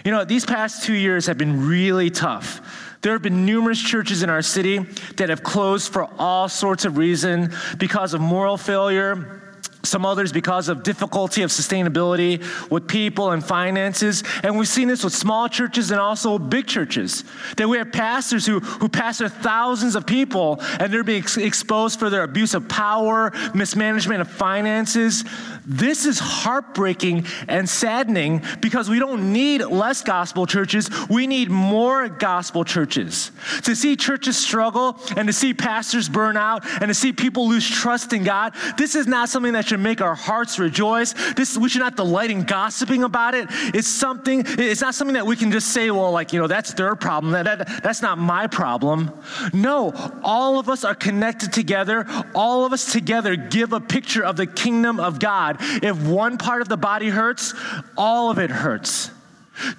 You 0.06 0.12
know, 0.12 0.24
these 0.24 0.46
past 0.46 0.84
two 0.86 0.94
years 0.94 1.28
have 1.28 1.38
been 1.38 1.68
really 1.68 2.10
tough. 2.10 2.98
There 3.02 3.12
have 3.12 3.22
been 3.22 3.46
numerous 3.46 3.82
churches 3.82 4.24
in 4.24 4.30
our 4.30 4.42
city 4.42 4.80
that 5.18 5.28
have 5.28 5.44
closed 5.44 5.92
for 5.92 6.10
all 6.18 6.48
sorts 6.48 6.86
of 6.86 6.98
reasons 6.98 7.54
because 7.78 8.14
of 8.14 8.22
moral 8.22 8.56
failure, 8.56 9.43
some 9.84 10.06
others 10.06 10.32
because 10.32 10.70
of 10.70 10.82
difficulty 10.84 11.42
of 11.42 11.52
sustainability 11.52 12.42
with 12.72 12.88
people 12.88 13.32
and 13.32 13.44
finances. 13.44 14.24
And 14.42 14.58
we've 14.58 14.68
seen 14.68 14.88
this 14.88 15.04
with 15.04 15.14
small 15.14 15.50
churches 15.50 15.92
and 15.92 16.00
also 16.00 16.40
big 16.40 16.68
churches. 16.68 17.24
That 17.58 17.68
we 17.68 17.78
have 17.78 17.92
pastors 17.92 18.46
who, 18.46 18.60
who 18.62 18.88
pastor 18.88 19.28
thousands 19.28 19.96
of 19.96 20.06
people 20.06 20.60
and 20.80 20.92
they're 20.92 21.04
being 21.04 21.24
ex- 21.24 21.38
exposed 21.38 22.00
for 22.00 22.10
their 22.10 22.24
abuse 22.24 22.54
of 22.54 22.68
power, 22.70 23.34
mismanagement 23.54 24.22
of 24.22 24.32
finances. 24.32 25.26
This 25.66 26.06
is 26.06 26.20
heartbreaking 26.20 27.26
and 27.48 27.70
saddening 27.70 28.42
because 28.62 28.90
we 28.90 29.00
don't 29.00 29.32
need 29.32 29.62
less 29.62 30.02
gospel 30.02 30.46
churches. 30.46 30.90
We 31.10 31.28
need 31.28 31.50
more 31.50 32.10
gospel 32.10 32.64
churches. 32.66 33.32
To 33.64 33.76
see 33.76 33.96
churches 33.96 34.38
struggle 34.38 35.00
and 35.16 35.28
to 35.28 35.34
see 35.34 35.54
pastors 35.54 36.10
burn 36.10 36.38
out 36.38 36.66
and 36.82 36.90
to 36.90 36.94
see 36.94 37.14
people 37.14 37.48
lose 37.48 37.70
trust 37.70 38.14
in 38.14 38.24
God, 38.24 38.54
this 38.78 38.96
is 38.96 39.08
not 39.08 39.30
something 39.30 39.54
that 39.54 39.68
should 39.68 39.80
make 39.80 40.02
our 40.02 40.16
hearts 40.16 40.60
rejoice. 40.60 41.14
This, 41.34 41.58
we 41.58 41.70
should 41.70 41.82
not 41.82 41.96
delight 41.96 42.32
in 42.32 42.44
gossiping 42.44 43.04
about 43.04 43.36
it. 43.36 43.48
It's 43.74 43.88
something, 43.88 44.44
it's 44.46 44.82
not 44.82 44.96
something 44.96 45.14
that 45.14 45.26
we 45.26 45.36
can 45.36 45.52
just 45.52 45.70
say, 45.70 45.92
well, 45.92 46.12
like, 46.12 46.34
you 46.34 46.40
know, 46.40 46.48
that's 46.48 46.74
their 46.74 46.96
problem. 46.96 47.34
That, 47.34 47.44
that, 47.46 47.84
that's 47.84 48.02
not 48.02 48.18
my 48.18 48.48
problem. 48.48 49.12
No, 49.54 49.94
all 50.24 50.60
of 50.60 50.70
us 50.70 50.84
are 50.84 50.96
connected 50.96 51.54
together. 51.54 52.06
All 52.36 52.66
of 52.66 52.74
us 52.74 52.92
together 52.92 53.36
give 53.36 53.74
a 53.74 53.80
picture 53.80 54.24
of 54.24 54.36
the 54.36 54.48
kingdom 54.48 55.00
of 55.00 55.20
God. 55.20 55.53
God. 55.58 55.84
If 55.84 56.02
one 56.06 56.38
part 56.38 56.62
of 56.62 56.70
the 56.70 56.78
body 56.78 57.10
hurts, 57.10 57.54
all 57.98 58.30
of 58.30 58.40
it 58.40 58.50
hurts. 58.50 59.12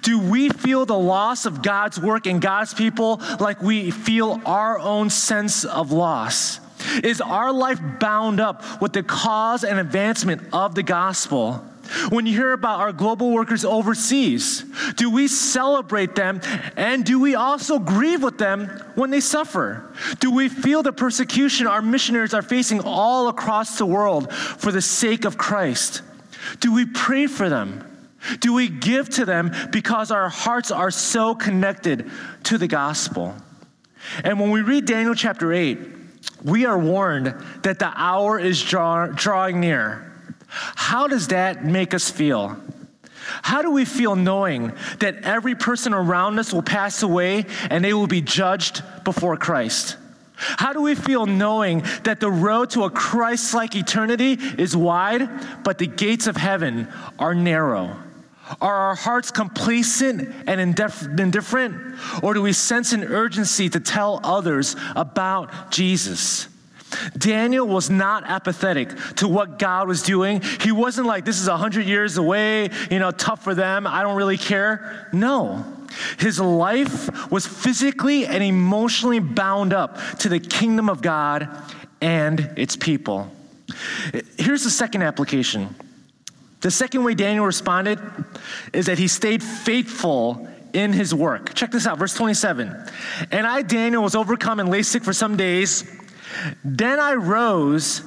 Do 0.01 0.19
we 0.19 0.49
feel 0.49 0.85
the 0.85 0.97
loss 0.97 1.45
of 1.45 1.61
God's 1.61 1.99
work 1.99 2.27
and 2.27 2.41
God's 2.41 2.73
people 2.73 3.21
like 3.39 3.61
we 3.61 3.91
feel 3.91 4.41
our 4.45 4.79
own 4.79 5.09
sense 5.09 5.65
of 5.65 5.91
loss? 5.91 6.59
Is 7.03 7.19
our 7.19 7.51
life 7.51 7.79
bound 7.99 8.39
up 8.39 8.81
with 8.81 8.93
the 8.93 9.03
cause 9.03 9.63
and 9.63 9.79
advancement 9.79 10.41
of 10.53 10.75
the 10.75 10.83
gospel? 10.83 11.65
When 12.09 12.25
you 12.25 12.33
hear 12.33 12.53
about 12.53 12.79
our 12.79 12.91
global 12.91 13.31
workers 13.31 13.65
overseas, 13.65 14.63
do 14.95 15.09
we 15.09 15.27
celebrate 15.27 16.15
them 16.15 16.41
and 16.75 17.05
do 17.05 17.19
we 17.19 17.35
also 17.35 17.79
grieve 17.79 18.23
with 18.23 18.37
them 18.37 18.67
when 18.95 19.11
they 19.11 19.19
suffer? 19.19 19.93
Do 20.19 20.31
we 20.31 20.49
feel 20.49 20.83
the 20.83 20.93
persecution 20.93 21.67
our 21.67 21.81
missionaries 21.81 22.33
are 22.33 22.41
facing 22.41 22.81
all 22.81 23.27
across 23.27 23.77
the 23.77 23.85
world 23.85 24.33
for 24.33 24.71
the 24.71 24.81
sake 24.81 25.25
of 25.25 25.37
Christ? 25.37 26.01
Do 26.59 26.73
we 26.73 26.85
pray 26.85 27.27
for 27.27 27.49
them? 27.49 27.83
Do 28.39 28.53
we 28.53 28.69
give 28.69 29.09
to 29.11 29.25
them 29.25 29.51
because 29.71 30.11
our 30.11 30.29
hearts 30.29 30.71
are 30.71 30.91
so 30.91 31.35
connected 31.35 32.09
to 32.43 32.57
the 32.57 32.67
gospel? 32.67 33.35
And 34.23 34.39
when 34.39 34.51
we 34.51 34.61
read 34.61 34.85
Daniel 34.85 35.15
chapter 35.15 35.53
8, 35.53 35.77
we 36.43 36.65
are 36.65 36.77
warned 36.77 37.35
that 37.63 37.79
the 37.79 37.91
hour 37.95 38.39
is 38.39 38.61
draw, 38.63 39.07
drawing 39.07 39.59
near 39.59 40.14
how 40.75 41.07
does 41.07 41.27
that 41.27 41.65
make 41.65 41.93
us 41.93 42.09
feel? 42.09 42.57
How 43.41 43.61
do 43.61 43.71
we 43.71 43.85
feel 43.85 44.15
knowing 44.15 44.71
that 44.99 45.23
every 45.23 45.55
person 45.55 45.93
around 45.93 46.39
us 46.39 46.53
will 46.53 46.61
pass 46.61 47.03
away 47.03 47.45
and 47.69 47.83
they 47.83 47.93
will 47.93 48.07
be 48.07 48.21
judged 48.21 48.83
before 49.03 49.35
Christ? 49.35 49.97
How 50.35 50.73
do 50.73 50.81
we 50.81 50.95
feel 50.95 51.25
knowing 51.25 51.83
that 52.03 52.19
the 52.19 52.29
road 52.29 52.71
to 52.71 52.83
a 52.83 52.89
Christ 52.89 53.53
like 53.53 53.75
eternity 53.75 54.33
is 54.33 54.75
wide, 54.75 55.29
but 55.63 55.77
the 55.77 55.87
gates 55.87 56.27
of 56.27 56.35
heaven 56.35 56.87
are 57.17 57.33
narrow? 57.33 57.97
Are 58.61 58.75
our 58.75 58.95
hearts 58.95 59.31
complacent 59.31 60.33
and 60.45 60.61
indifferent, 60.61 61.99
or 62.21 62.33
do 62.33 62.41
we 62.41 62.53
sense 62.53 62.93
an 62.93 63.03
urgency 63.03 63.69
to 63.69 63.79
tell 63.79 64.19
others 64.23 64.75
about 64.95 65.71
Jesus? 65.71 66.47
Daniel 67.17 67.67
was 67.67 67.89
not 67.89 68.23
apathetic 68.25 68.89
to 69.15 69.27
what 69.27 69.59
God 69.59 69.87
was 69.87 70.01
doing. 70.01 70.41
He 70.61 70.71
wasn't 70.71 71.07
like, 71.07 71.25
this 71.25 71.41
is 71.41 71.49
100 71.49 71.85
years 71.85 72.17
away, 72.17 72.69
you 72.89 72.99
know, 72.99 73.11
tough 73.11 73.43
for 73.43 73.55
them, 73.55 73.87
I 73.87 74.01
don't 74.01 74.15
really 74.15 74.37
care. 74.37 75.09
No. 75.11 75.65
His 76.19 76.39
life 76.39 77.31
was 77.31 77.45
physically 77.45 78.25
and 78.25 78.43
emotionally 78.43 79.19
bound 79.19 79.73
up 79.73 79.97
to 80.19 80.29
the 80.29 80.39
kingdom 80.39 80.89
of 80.89 81.01
God 81.01 81.49
and 82.01 82.51
its 82.57 82.75
people. 82.75 83.31
Here's 84.37 84.63
the 84.63 84.69
second 84.69 85.03
application. 85.03 85.75
The 86.61 86.71
second 86.71 87.03
way 87.03 87.13
Daniel 87.13 87.45
responded 87.45 87.99
is 88.73 88.87
that 88.87 88.97
he 88.97 89.07
stayed 89.07 89.43
faithful 89.43 90.47
in 90.73 90.93
his 90.93 91.13
work. 91.13 91.53
Check 91.53 91.71
this 91.71 91.87
out, 91.87 91.97
verse 91.97 92.13
27. 92.13 92.75
And 93.31 93.47
I, 93.47 93.61
Daniel, 93.61 94.03
was 94.03 94.15
overcome 94.15 94.59
and 94.59 94.69
lay 94.69 94.83
sick 94.83 95.03
for 95.03 95.13
some 95.13 95.37
days. 95.37 95.83
Then 96.63 96.99
I 96.99 97.13
rose 97.13 98.01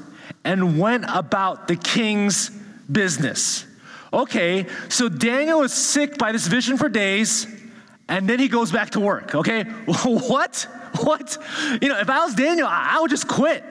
and 0.45 0.79
went 0.79 1.05
about 1.09 1.69
the 1.69 1.77
king's 1.77 2.51
business. 2.91 3.67
Okay, 4.13 4.67
so 4.89 5.09
Daniel 5.09 5.61
was 5.61 5.73
sick 5.73 6.17
by 6.17 6.33
this 6.33 6.47
vision 6.47 6.79
for 6.79 6.89
days, 6.89 7.47
and 8.09 8.29
then 8.29 8.39
he 8.39 8.49
goes 8.49 8.73
back 8.73 8.91
to 8.91 9.01
work. 9.01 9.35
Okay, 9.35 9.63
what? 10.05 10.67
What? 11.03 11.37
You 11.83 11.89
know, 11.89 11.99
if 11.99 12.09
I 12.09 12.25
was 12.25 12.35
Daniel, 12.35 12.67
I 12.69 12.99
would 13.01 13.11
just 13.11 13.29
quit. 13.29 13.63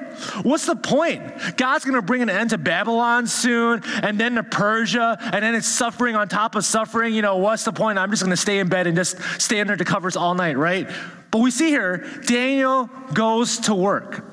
What's 0.43 0.65
the 0.65 0.75
point? 0.75 1.21
God's 1.57 1.83
going 1.83 1.95
to 1.95 2.01
bring 2.01 2.21
an 2.21 2.29
end 2.29 2.51
to 2.51 2.57
Babylon 2.57 3.27
soon, 3.27 3.81
and 4.03 4.19
then 4.19 4.35
to 4.35 4.43
Persia, 4.43 5.17
and 5.19 5.43
then 5.43 5.55
it's 5.55 5.67
suffering 5.67 6.15
on 6.15 6.27
top 6.27 6.55
of 6.55 6.63
suffering. 6.65 7.13
You 7.13 7.21
know, 7.21 7.37
what's 7.37 7.65
the 7.65 7.73
point? 7.73 7.97
I'm 7.97 8.09
just 8.11 8.23
going 8.23 8.31
to 8.31 8.41
stay 8.41 8.59
in 8.59 8.69
bed 8.69 8.87
and 8.87 8.95
just 8.95 9.19
stay 9.39 9.59
under 9.59 9.75
the 9.75 9.85
covers 9.85 10.15
all 10.15 10.35
night, 10.35 10.57
right? 10.57 10.89
But 11.31 11.39
we 11.39 11.51
see 11.51 11.69
here, 11.69 12.07
Daniel 12.25 12.89
goes 13.13 13.57
to 13.59 13.75
work. 13.75 14.23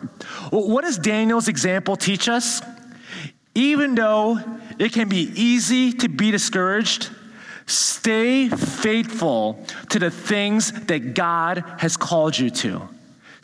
What 0.50 0.82
does 0.82 0.98
Daniel's 0.98 1.48
example 1.48 1.96
teach 1.96 2.28
us? 2.28 2.62
Even 3.54 3.94
though 3.94 4.38
it 4.78 4.92
can 4.92 5.08
be 5.08 5.30
easy 5.34 5.92
to 5.92 6.08
be 6.08 6.30
discouraged, 6.30 7.10
stay 7.66 8.48
faithful 8.48 9.64
to 9.90 9.98
the 9.98 10.10
things 10.10 10.72
that 10.86 11.14
God 11.14 11.64
has 11.78 11.96
called 11.96 12.38
you 12.38 12.50
to. 12.50 12.88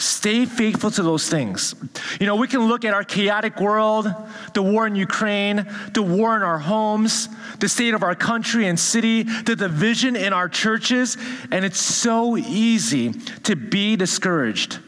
Stay 0.01 0.47
faithful 0.47 0.91
to 0.91 1.03
those 1.03 1.29
things. 1.29 1.75
You 2.19 2.27
know, 2.27 2.37
we 2.37 2.49
can 2.49 2.61
look 2.69 2.87
at 2.87 2.95
our 2.95 3.05
chaotic 3.05 3.61
world, 3.61 4.09
the 4.55 4.63
war 4.63 4.87
in 4.87 4.95
Ukraine, 4.95 5.67
the 5.93 6.03
war 6.03 6.35
in 6.37 6.43
our 6.43 6.59
homes, 6.59 7.29
the 7.59 7.69
state 7.69 7.93
of 7.93 8.03
our 8.03 8.15
country 8.15 8.67
and 8.67 8.81
city, 8.81 9.25
the 9.25 9.55
division 9.55 10.17
in 10.17 10.33
our 10.33 10.49
churches, 10.49 11.19
and 11.53 11.67
it's 11.67 11.79
so 11.79 12.39
easy 12.39 13.13
to 13.45 13.55
be 13.55 13.95
discouraged. 13.95 14.79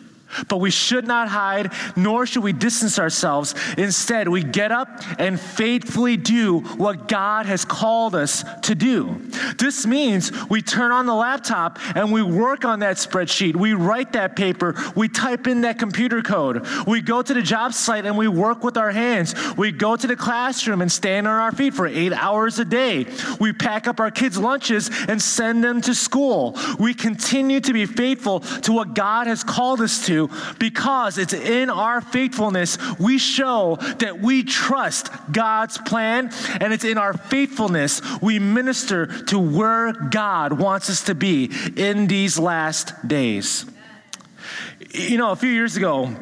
But 0.49 0.59
we 0.59 0.71
should 0.71 1.07
not 1.07 1.29
hide, 1.29 1.73
nor 1.97 2.27
should 2.27 2.43
we 2.43 2.53
distance 2.53 2.99
ourselves. 2.99 3.55
Instead, 3.77 4.29
we 4.29 4.43
get 4.43 4.73
up 4.73 4.89
and 5.19 5.41
faithfully 5.41 6.17
do 6.17 6.61
what 6.61 7.09
God 7.09 7.47
has 7.47 7.65
called 7.65 8.15
us 8.15 8.45
to 8.63 8.75
do. 8.75 9.21
This 9.59 9.87
means 9.87 10.33
we 10.49 10.63
turn 10.63 10.93
on 10.93 11.07
the 11.07 11.15
laptop 11.15 11.79
and 11.97 12.13
we 12.13 12.23
work 12.23 12.65
on 12.65 12.81
that 12.81 12.97
spreadsheet. 12.97 13.57
We 13.57 13.75
write 13.75 14.13
that 14.13 14.37
paper. 14.37 14.75
We 14.97 15.09
type 15.09 15.47
in 15.47 15.63
that 15.63 15.79
computer 15.79 16.23
code. 16.23 16.67
We 16.87 17.01
go 17.01 17.23
to 17.23 17.35
the 17.35 17.43
job 17.43 17.75
site 17.75 18.07
and 18.07 18.17
we 18.17 18.29
work 18.29 18.65
with 18.65 18.77
our 18.77 18.91
hands. 18.91 19.35
We 19.57 19.73
go 19.73 19.97
to 19.97 20.07
the 20.07 20.17
classroom 20.17 20.83
and 20.83 20.91
stand 20.91 21.27
on 21.27 21.35
our 21.35 21.53
feet 21.53 21.75
for 21.75 21.87
eight 21.87 22.13
hours 22.13 22.59
a 22.59 22.65
day. 22.65 23.07
We 23.41 23.53
pack 23.53 23.87
up 23.87 24.01
our 24.01 24.11
kids' 24.11 24.39
lunches 24.39 24.91
and 25.09 25.21
send 25.21 25.63
them 25.63 25.81
to 25.83 25.95
school. 25.95 26.57
We 26.79 26.95
continue 26.95 27.61
to 27.61 27.73
be 27.73 27.87
faithful 27.87 28.41
to 28.41 28.73
what 28.73 28.95
God 28.95 29.27
has 29.27 29.45
called 29.45 29.81
us 29.81 30.07
to 30.07 30.22
because 30.59 31.19
it's 31.19 31.33
in 31.33 31.71
our 31.71 32.01
faithfulness 32.01 32.79
we 32.99 33.19
show 33.19 33.77
that 33.99 34.21
we 34.21 34.45
trust 34.45 35.11
God's 35.31 35.79
plan, 35.79 36.31
and 36.61 36.73
it's 36.73 36.85
in 36.85 36.99
our 36.99 37.15
faithfulness 37.15 38.01
we 38.21 38.39
minister 38.39 39.07
to 39.25 39.39
where 39.39 39.93
God 39.93 40.53
wants 40.53 40.91
us 40.91 41.05
to 41.05 41.15
be 41.15 41.51
in 41.77 42.07
these 42.07 42.39
last 42.39 43.07
days. 43.07 43.67
You 44.91 45.19
know, 45.19 45.31
a 45.31 45.37
few 45.37 45.51
years 45.51 45.77
ago, 45.77 46.15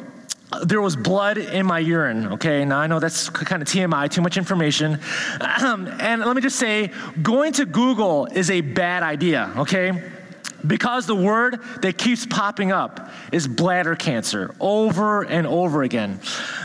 there 0.63 0.81
was 0.81 0.95
blood 0.95 1.37
in 1.37 1.65
my 1.65 1.79
urine. 1.79 2.33
Okay, 2.33 2.65
now 2.65 2.79
I 2.79 2.87
know 2.87 2.99
that's 2.99 3.29
kind 3.29 3.61
of 3.61 3.67
TMI, 3.67 4.09
too 4.09 4.21
much 4.21 4.37
information. 4.37 4.99
And 5.41 6.21
let 6.21 6.35
me 6.35 6.41
just 6.41 6.57
say, 6.57 6.91
going 7.21 7.53
to 7.53 7.65
Google 7.65 8.25
is 8.25 8.49
a 8.49 8.61
bad 8.61 9.03
idea, 9.03 9.53
okay? 9.57 10.01
Because 10.65 11.07
the 11.07 11.15
word 11.15 11.59
that 11.81 11.97
keeps 11.97 12.25
popping 12.25 12.71
up 12.71 13.09
is 13.31 13.47
bladder 13.47 13.95
cancer 13.95 14.55
over 14.59 15.23
and 15.23 15.47
over 15.47 15.83
again. 15.83 16.19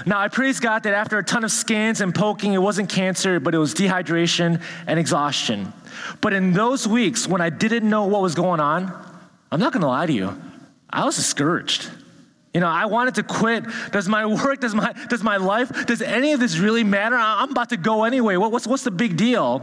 Now, 0.05 0.19
I 0.21 0.29
praise 0.29 0.61
God 0.61 0.83
that 0.83 0.95
after 0.95 1.19
a 1.19 1.25
ton 1.25 1.45
of 1.45 1.51
scans 1.51 2.01
and 2.01 2.15
poking, 2.15 2.53
it 2.53 2.59
wasn't 2.59 2.89
cancer, 2.89 3.41
but 3.41 3.55
it 3.55 3.59
was 3.59 3.75
dehydration 3.75 4.63
and 4.87 4.99
exhaustion. 4.99 5.73
But 6.21 6.33
in 6.33 6.53
those 6.53 6.87
weeks 6.87 7.27
when 7.27 7.41
I 7.41 7.51
didn't 7.51 7.89
know 7.89 8.07
what 8.07 8.23
was 8.23 8.35
going 8.35 8.61
on, 8.61 8.93
I'm 9.51 9.61
not 9.61 9.73
gonna 9.73 9.89
lie 9.89 10.07
to 10.07 10.13
you, 10.13 10.41
I 10.91 11.05
was 11.05 11.17
discouraged. 11.17 11.91
You 12.53 12.61
know, 12.61 12.69
I 12.69 12.87
wanted 12.87 13.17
to 13.17 13.23
quit. 13.23 13.65
Does 13.93 14.09
my 14.09 14.25
work, 14.45 14.61
does 14.61 14.75
my, 14.75 14.95
does 15.09 15.23
my 15.23 15.37
life, 15.37 15.87
does 15.87 16.01
any 16.01 16.33
of 16.33 16.41
this 16.41 16.59
really 16.59 16.85
matter? 16.85 17.17
I'm 17.17 17.51
about 17.51 17.69
to 17.71 17.77
go 17.77 18.05
anyway. 18.05 18.37
What, 18.37 18.51
what's, 18.51 18.67
what's 18.67 18.85
the 18.85 18.91
big 18.91 19.17
deal? 19.17 19.63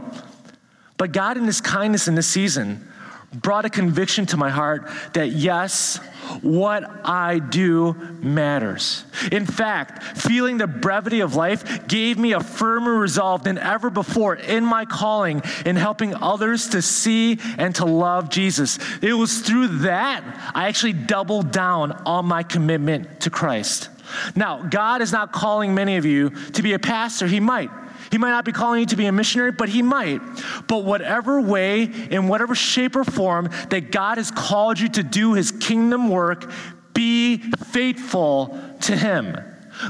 But 0.96 1.10
God, 1.10 1.36
in 1.36 1.44
His 1.44 1.60
kindness 1.60 2.06
in 2.06 2.14
this 2.14 2.28
season, 2.28 2.88
brought 3.34 3.64
a 3.64 3.70
conviction 3.70 4.26
to 4.26 4.36
my 4.36 4.50
heart 4.50 4.88
that 5.12 5.32
yes, 5.32 5.98
what 6.40 6.84
I 7.04 7.38
do 7.38 7.94
matters. 8.22 9.04
In 9.30 9.46
fact, 9.46 10.02
feeling 10.18 10.58
the 10.58 10.66
brevity 10.66 11.20
of 11.20 11.34
life 11.34 11.86
gave 11.86 12.18
me 12.18 12.32
a 12.32 12.40
firmer 12.40 12.94
resolve 12.94 13.44
than 13.44 13.58
ever 13.58 13.90
before 13.90 14.34
in 14.34 14.64
my 14.64 14.84
calling 14.84 15.42
in 15.66 15.76
helping 15.76 16.14
others 16.14 16.68
to 16.70 16.82
see 16.82 17.38
and 17.58 17.74
to 17.76 17.84
love 17.84 18.30
Jesus. 18.30 18.78
It 19.02 19.12
was 19.12 19.40
through 19.40 19.78
that 19.78 20.22
I 20.54 20.68
actually 20.68 20.94
doubled 20.94 21.50
down 21.50 21.92
on 22.06 22.26
my 22.26 22.42
commitment 22.42 23.20
to 23.20 23.30
Christ. 23.30 23.90
Now, 24.36 24.62
God 24.62 25.02
is 25.02 25.12
not 25.12 25.32
calling 25.32 25.74
many 25.74 25.96
of 25.96 26.04
you 26.04 26.30
to 26.30 26.62
be 26.62 26.72
a 26.72 26.78
pastor. 26.78 27.26
He 27.26 27.40
might. 27.40 27.70
He 28.10 28.18
might 28.18 28.30
not 28.30 28.44
be 28.44 28.52
calling 28.52 28.80
you 28.80 28.86
to 28.86 28.96
be 28.96 29.06
a 29.06 29.12
missionary, 29.12 29.52
but 29.52 29.68
he 29.68 29.82
might. 29.82 30.20
But 30.66 30.84
whatever 30.84 31.40
way, 31.40 31.82
in 31.82 32.28
whatever 32.28 32.54
shape 32.54 32.96
or 32.96 33.04
form 33.04 33.50
that 33.70 33.90
God 33.90 34.18
has 34.18 34.30
called 34.30 34.78
you 34.78 34.88
to 34.90 35.02
do 35.02 35.34
his 35.34 35.50
kingdom 35.50 36.08
work, 36.08 36.50
be 36.92 37.38
faithful 37.38 38.58
to 38.82 38.96
him. 38.96 39.36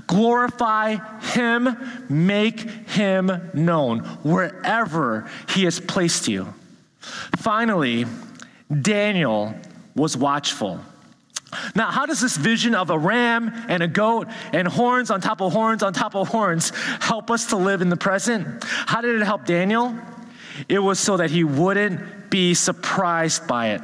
Glorify 0.06 0.96
him, 1.32 1.76
make 2.08 2.60
him 2.60 3.50
known 3.52 4.00
wherever 4.22 5.30
he 5.50 5.64
has 5.64 5.78
placed 5.78 6.26
you. 6.28 6.52
Finally, 7.36 8.06
Daniel 8.82 9.54
was 9.94 10.16
watchful. 10.16 10.80
Now, 11.74 11.90
how 11.90 12.06
does 12.06 12.20
this 12.20 12.36
vision 12.36 12.74
of 12.74 12.90
a 12.90 12.98
ram 12.98 13.52
and 13.68 13.82
a 13.82 13.88
goat 13.88 14.28
and 14.52 14.66
horns 14.66 15.10
on 15.10 15.20
top 15.20 15.40
of 15.40 15.52
horns 15.52 15.82
on 15.82 15.92
top 15.92 16.14
of 16.14 16.28
horns 16.28 16.70
help 17.00 17.30
us 17.30 17.46
to 17.46 17.56
live 17.56 17.82
in 17.82 17.88
the 17.88 17.96
present? 17.96 18.64
How 18.64 19.00
did 19.00 19.20
it 19.20 19.24
help 19.24 19.46
Daniel? 19.46 19.94
It 20.68 20.78
was 20.78 20.98
so 20.98 21.16
that 21.16 21.30
he 21.30 21.44
wouldn't 21.44 22.30
be 22.30 22.54
surprised 22.54 23.46
by 23.46 23.70
it. 23.70 23.80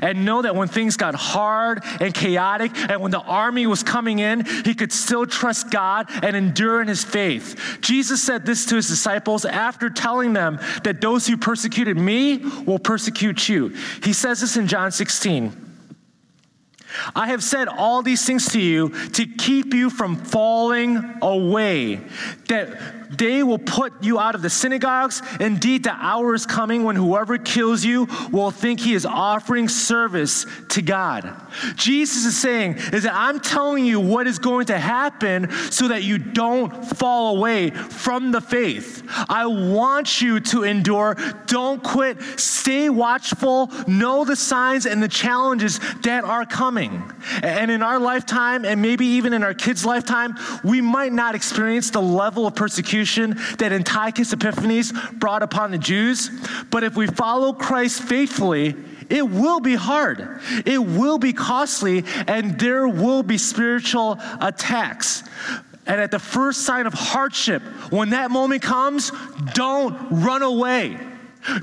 And 0.00 0.24
know 0.24 0.42
that 0.42 0.54
when 0.54 0.68
things 0.68 0.96
got 0.96 1.14
hard 1.14 1.82
and 2.00 2.14
chaotic, 2.14 2.70
and 2.76 3.00
when 3.00 3.10
the 3.10 3.20
army 3.20 3.66
was 3.66 3.82
coming 3.82 4.20
in, 4.20 4.44
he 4.64 4.74
could 4.74 4.92
still 4.92 5.26
trust 5.26 5.70
God 5.70 6.06
and 6.22 6.36
endure 6.36 6.80
in 6.80 6.88
his 6.88 7.04
faith. 7.04 7.78
Jesus 7.80 8.22
said 8.22 8.46
this 8.46 8.66
to 8.66 8.76
his 8.76 8.88
disciples 8.88 9.44
after 9.44 9.90
telling 9.90 10.32
them 10.32 10.60
that 10.84 11.00
those 11.00 11.26
who 11.26 11.36
persecuted 11.36 11.96
me 11.96 12.38
will 12.64 12.78
persecute 12.78 13.48
you. 13.48 13.74
He 14.02 14.12
says 14.12 14.40
this 14.40 14.56
in 14.56 14.68
John 14.68 14.92
16. 14.92 15.71
I 17.14 17.28
have 17.28 17.42
said 17.42 17.68
all 17.68 18.02
these 18.02 18.24
things 18.24 18.50
to 18.50 18.60
you 18.60 18.90
to 19.10 19.26
keep 19.26 19.74
you 19.74 19.90
from 19.90 20.16
falling 20.16 21.18
away, 21.22 22.00
that 22.48 23.01
they 23.18 23.42
will 23.42 23.58
put 23.58 24.02
you 24.02 24.18
out 24.18 24.34
of 24.34 24.42
the 24.42 24.50
synagogues. 24.50 25.22
Indeed, 25.38 25.84
the 25.84 25.92
hour 25.92 26.34
is 26.34 26.46
coming 26.46 26.84
when 26.84 26.96
whoever 26.96 27.38
kills 27.38 27.84
you 27.84 28.08
will 28.30 28.50
think 28.50 28.80
he 28.80 28.94
is 28.94 29.04
offering 29.04 29.68
service 29.68 30.46
to 30.70 30.82
God. 30.82 31.36
Jesus 31.76 32.24
is 32.24 32.36
saying 32.36 32.76
is 32.92 33.02
that 33.02 33.14
I'm 33.14 33.40
telling 33.40 33.84
you 33.84 34.00
what 34.00 34.26
is 34.26 34.38
going 34.38 34.66
to 34.66 34.78
happen 34.78 35.50
so 35.70 35.88
that 35.88 36.02
you 36.02 36.18
don't 36.18 36.84
fall 36.84 37.36
away 37.36 37.70
from 37.70 38.32
the 38.32 38.40
faith. 38.40 39.02
I 39.28 39.46
want 39.46 40.22
you 40.22 40.40
to 40.40 40.64
endure. 40.64 41.16
Don't 41.46 41.82
quit. 41.82 42.20
Stay 42.38 42.88
watchful. 42.88 43.70
Know 43.86 44.24
the 44.24 44.36
signs 44.36 44.86
and 44.86 45.02
the 45.02 45.08
challenges 45.08 45.78
that 46.02 46.24
are 46.24 46.46
coming. 46.46 47.02
And 47.42 47.70
in 47.70 47.82
our 47.82 47.98
lifetime, 47.98 48.64
and 48.64 48.80
maybe 48.80 49.06
even 49.06 49.32
in 49.32 49.42
our 49.42 49.54
kids' 49.54 49.84
lifetime, 49.84 50.36
we 50.64 50.80
might 50.80 51.12
not 51.12 51.34
experience 51.34 51.90
the 51.90 52.02
level 52.02 52.46
of 52.46 52.54
persecution 52.54 53.01
persecution 53.02 53.56
that 53.58 53.72
Antiochus 53.72 54.32
Epiphanes 54.32 54.92
brought 55.12 55.42
upon 55.42 55.70
the 55.70 55.78
Jews. 55.78 56.30
But 56.70 56.84
if 56.84 56.96
we 56.96 57.06
follow 57.06 57.52
Christ 57.52 58.02
faithfully, 58.02 58.74
it 59.10 59.28
will 59.28 59.60
be 59.60 59.74
hard, 59.74 60.40
it 60.64 60.78
will 60.78 61.18
be 61.18 61.32
costly, 61.32 62.04
and 62.26 62.58
there 62.58 62.88
will 62.88 63.22
be 63.22 63.36
spiritual 63.36 64.18
attacks. 64.40 65.22
And 65.86 66.00
at 66.00 66.10
the 66.10 66.18
first 66.18 66.62
sign 66.62 66.86
of 66.86 66.94
hardship, 66.94 67.62
when 67.90 68.10
that 68.10 68.30
moment 68.30 68.62
comes, 68.62 69.10
don't 69.52 70.22
run 70.22 70.42
away. 70.42 70.96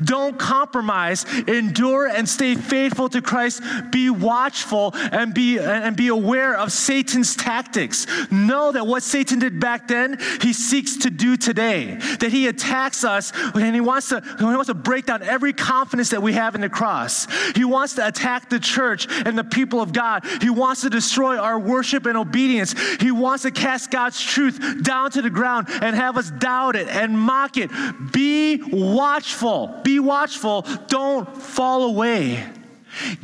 Don't 0.04 0.38
compromise. 0.38 1.26
Endure 1.48 2.08
and 2.08 2.28
stay 2.28 2.56
faithful 2.56 3.10
to 3.10 3.22
Christ. 3.22 3.62
Be 3.92 4.10
watchful 4.10 4.92
and 4.94 5.34
be, 5.34 5.60
and 5.60 5.96
be 5.96 6.08
aware 6.08 6.56
of 6.56 6.72
Satan's 6.72 7.36
tactics. 7.36 8.06
Know 8.32 8.72
that 8.72 8.86
what 8.86 9.04
Satan 9.04 9.39
did 9.39 9.60
back 9.60 9.88
then, 9.88 10.18
he 10.42 10.54
seeks 10.54 10.98
to 10.98 11.10
do 11.10 11.38
today. 11.38 11.98
That 12.20 12.32
he 12.32 12.48
attacks 12.48 13.04
us 13.04 13.32
and 13.34 13.76
he 13.76 13.82
wants 13.82 14.10
to, 14.10 14.22
he 14.38 14.46
wants 14.46 14.68
to 14.68 14.74
break 14.74 15.06
down 15.06 15.24
every 15.24 15.54
confidence 15.54 16.10
that 16.10 16.22
we 16.22 16.34
have 16.34 16.56
in 16.56 16.62
the 16.62 16.70
cross. 16.70 17.28
He 17.56 17.65
wants 17.65 17.96
to 17.96 18.08
attack 18.08 18.50
the 18.50 18.60
church 18.60 19.08
and 19.10 19.38
the 19.38 19.44
people 19.44 19.82
of 19.82 19.94
God. 19.94 20.26
He 20.42 20.50
wants 20.50 20.82
to 20.82 20.89
destroy 20.89 21.38
our 21.38 21.60
worship 21.60 22.06
and 22.06 22.18
obedience. 22.18 22.76
He 23.00 23.12
wants 23.12 23.44
to 23.44 23.52
cast 23.52 23.92
God's 23.92 24.22
truth 24.22 24.84
down 24.84 25.12
to 25.12 25.22
the 25.22 25.30
ground 25.30 25.68
and 25.70 25.96
have 25.96 26.18
us 26.18 26.32
doubt 26.32 26.76
it 26.76 26.88
and 26.88 27.18
mock 27.18 27.58
it. 27.58 27.70
Be 28.12 28.62
watchful. 28.72 29.68
Be 29.84 29.99
watchful. 29.99 30.65
Don't 30.88 31.36
fall 31.36 31.84
away. 31.84 32.45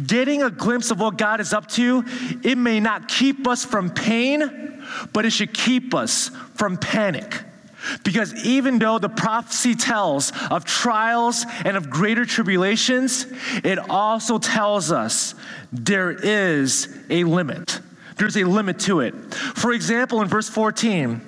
Getting 0.06 0.44
a 0.44 0.50
glimpse 0.50 0.92
of 0.92 1.00
what 1.00 1.18
God 1.18 1.40
is 1.40 1.54
up 1.54 1.68
to, 1.70 2.04
it 2.44 2.58
may 2.58 2.80
not 2.80 3.08
keep 3.08 3.48
us 3.48 3.66
from 3.66 3.90
pain, 3.90 4.84
but 5.12 5.26
it 5.26 5.32
should 5.32 5.54
keep 5.54 5.94
us 5.94 6.30
from 6.56 6.78
panic. 6.78 7.42
Because 8.04 8.34
even 8.46 8.80
though 8.80 9.00
the 9.00 9.10
prophecy 9.10 9.76
tells 9.76 10.32
of 10.50 10.66
trials 10.66 11.46
and 11.64 11.78
of 11.78 11.90
greater 11.90 12.26
tribulations, 12.26 13.28
it 13.64 13.78
also 13.90 14.40
tells 14.40 14.92
us 14.92 15.36
there 15.72 16.12
is 16.12 16.96
a 17.10 17.24
limit. 17.24 17.80
There's 18.18 18.38
a 18.38 18.44
limit 18.46 18.80
to 18.82 19.02
it. 19.02 19.14
For 19.34 19.74
example, 19.74 20.22
in 20.22 20.28
verse 20.28 20.48
14, 20.48 21.22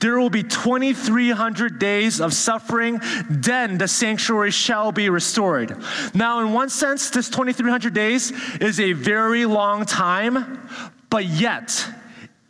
there 0.00 0.18
will 0.18 0.30
be 0.30 0.42
2,300 0.42 1.78
days 1.78 2.20
of 2.20 2.34
suffering, 2.34 3.00
then 3.30 3.78
the 3.78 3.88
sanctuary 3.88 4.50
shall 4.50 4.92
be 4.92 5.08
restored. 5.08 5.76
Now, 6.14 6.40
in 6.40 6.52
one 6.52 6.68
sense, 6.68 7.10
this 7.10 7.30
2,300 7.30 7.94
days 7.94 8.32
is 8.60 8.78
a 8.78 8.92
very 8.92 9.46
long 9.46 9.86
time, 9.86 10.68
but 11.08 11.24
yet 11.24 11.86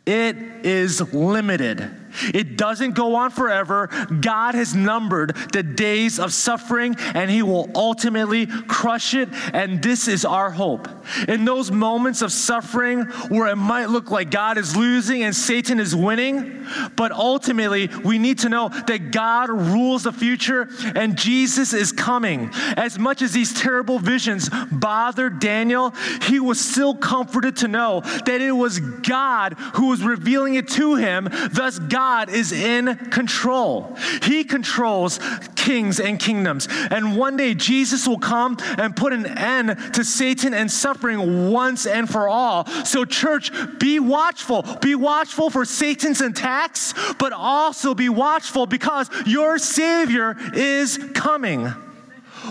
it 0.05 0.35
is 0.65 1.13
limited. 1.13 2.04
It 2.33 2.57
doesn't 2.57 2.91
go 2.91 3.15
on 3.15 3.31
forever. 3.31 3.87
God 4.21 4.55
has 4.55 4.75
numbered 4.75 5.35
the 5.53 5.63
days 5.63 6.19
of 6.19 6.33
suffering 6.33 6.95
and 7.13 7.29
He 7.29 7.41
will 7.41 7.69
ultimately 7.75 8.47
crush 8.47 9.13
it. 9.13 9.29
And 9.53 9.81
this 9.81 10.07
is 10.07 10.25
our 10.25 10.51
hope. 10.51 10.87
In 11.27 11.45
those 11.45 11.71
moments 11.71 12.21
of 12.21 12.31
suffering 12.31 13.01
where 13.29 13.47
it 13.47 13.55
might 13.55 13.89
look 13.89 14.11
like 14.11 14.31
God 14.31 14.57
is 14.57 14.75
losing 14.75 15.23
and 15.23 15.35
Satan 15.35 15.79
is 15.79 15.95
winning, 15.95 16.65
but 16.95 17.11
ultimately 17.11 17.89
we 18.03 18.17
need 18.17 18.39
to 18.39 18.49
know 18.49 18.69
that 18.69 19.11
God 19.11 19.49
rules 19.49 20.03
the 20.03 20.11
future 20.11 20.69
and 20.95 21.17
Jesus 21.17 21.73
is 21.73 21.91
coming. 21.91 22.49
As 22.77 22.97
much 22.97 23.21
as 23.21 23.31
these 23.33 23.53
terrible 23.53 23.99
visions 23.99 24.49
bothered 24.71 25.39
Daniel, 25.39 25.93
he 26.23 26.39
was 26.39 26.59
still 26.59 26.95
comforted 26.95 27.57
to 27.57 27.67
know 27.67 28.01
that 28.25 28.41
it 28.41 28.51
was 28.51 28.79
God 28.79 29.53
who 29.75 29.87
was 29.89 30.03
revealing 30.03 30.55
it 30.55 30.67
to 30.69 30.95
him. 30.95 31.29
Thus, 31.51 31.79
God 31.79 32.04
God 32.05 32.29
is 32.29 32.51
in 32.51 32.95
control. 33.09 33.97
He 34.21 34.43
controls 34.43 35.19
kings 35.55 35.99
and 35.99 36.19
kingdoms. 36.19 36.67
And 36.69 37.17
one 37.17 37.35
day 37.35 37.55
Jesus 37.55 38.07
will 38.07 38.19
come 38.19 38.57
and 38.77 38.95
put 38.95 39.11
an 39.11 39.25
end 39.25 39.75
to 39.95 40.03
Satan 40.03 40.53
and 40.53 40.69
suffering 40.69 41.49
once 41.49 41.87
and 41.87 42.07
for 42.07 42.27
all. 42.29 42.67
So, 42.85 43.05
church, 43.05 43.51
be 43.79 43.99
watchful. 43.99 44.61
Be 44.81 44.93
watchful 44.93 45.49
for 45.49 45.65
Satan's 45.65 46.21
attacks, 46.21 46.93
but 47.17 47.33
also 47.33 47.95
be 47.95 48.09
watchful 48.09 48.67
because 48.67 49.09
your 49.25 49.57
Savior 49.57 50.37
is 50.53 50.99
coming. 51.15 51.65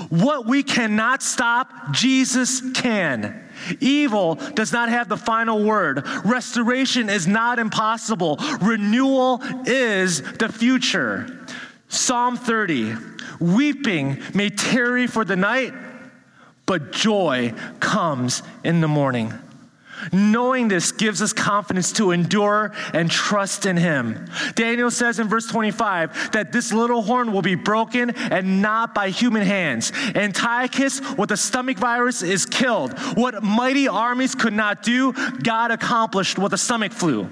What 0.08 0.46
we 0.46 0.64
cannot 0.64 1.22
stop, 1.22 1.92
Jesus 1.92 2.60
can. 2.72 3.43
Evil 3.80 4.36
does 4.54 4.72
not 4.72 4.88
have 4.88 5.08
the 5.08 5.16
final 5.16 5.64
word. 5.64 6.06
Restoration 6.24 7.08
is 7.08 7.26
not 7.26 7.58
impossible. 7.58 8.38
Renewal 8.60 9.42
is 9.66 10.22
the 10.22 10.48
future. 10.48 11.46
Psalm 11.88 12.36
30 12.36 12.96
Weeping 13.40 14.22
may 14.32 14.48
tarry 14.48 15.06
for 15.06 15.24
the 15.24 15.36
night, 15.36 15.74
but 16.66 16.92
joy 16.92 17.52
comes 17.80 18.42
in 18.62 18.80
the 18.80 18.88
morning. 18.88 19.32
Knowing 20.12 20.68
this 20.68 20.92
gives 20.92 21.22
us 21.22 21.33
confidence 21.33 21.92
to 21.92 22.11
endure 22.11 22.72
and 22.92 23.11
trust 23.11 23.66
in 23.66 23.76
Him. 23.76 24.26
Daniel 24.54 24.90
says 24.90 25.18
in 25.18 25.28
verse 25.28 25.46
25 25.46 26.33
that 26.33 26.52
this 26.52 26.72
little 26.72 27.02
horn 27.02 27.33
will 27.33 27.42
be 27.42 27.54
broken 27.54 28.11
and 28.11 28.62
not 28.62 28.94
by 28.94 29.11
human 29.11 29.42
hands. 29.42 29.92
Antiochus, 30.14 31.00
with 31.16 31.28
the 31.28 31.37
stomach 31.37 31.78
virus, 31.78 32.22
is 32.22 32.46
killed. 32.46 32.98
What 33.16 33.42
mighty 33.42 33.88
armies 33.88 34.35
could 34.35 34.52
not 34.52 34.83
do, 34.83 35.12
God 35.42 35.70
accomplished 35.70 36.38
with 36.38 36.50
the 36.50 36.59
stomach 36.59 36.92
flu. 36.92 37.28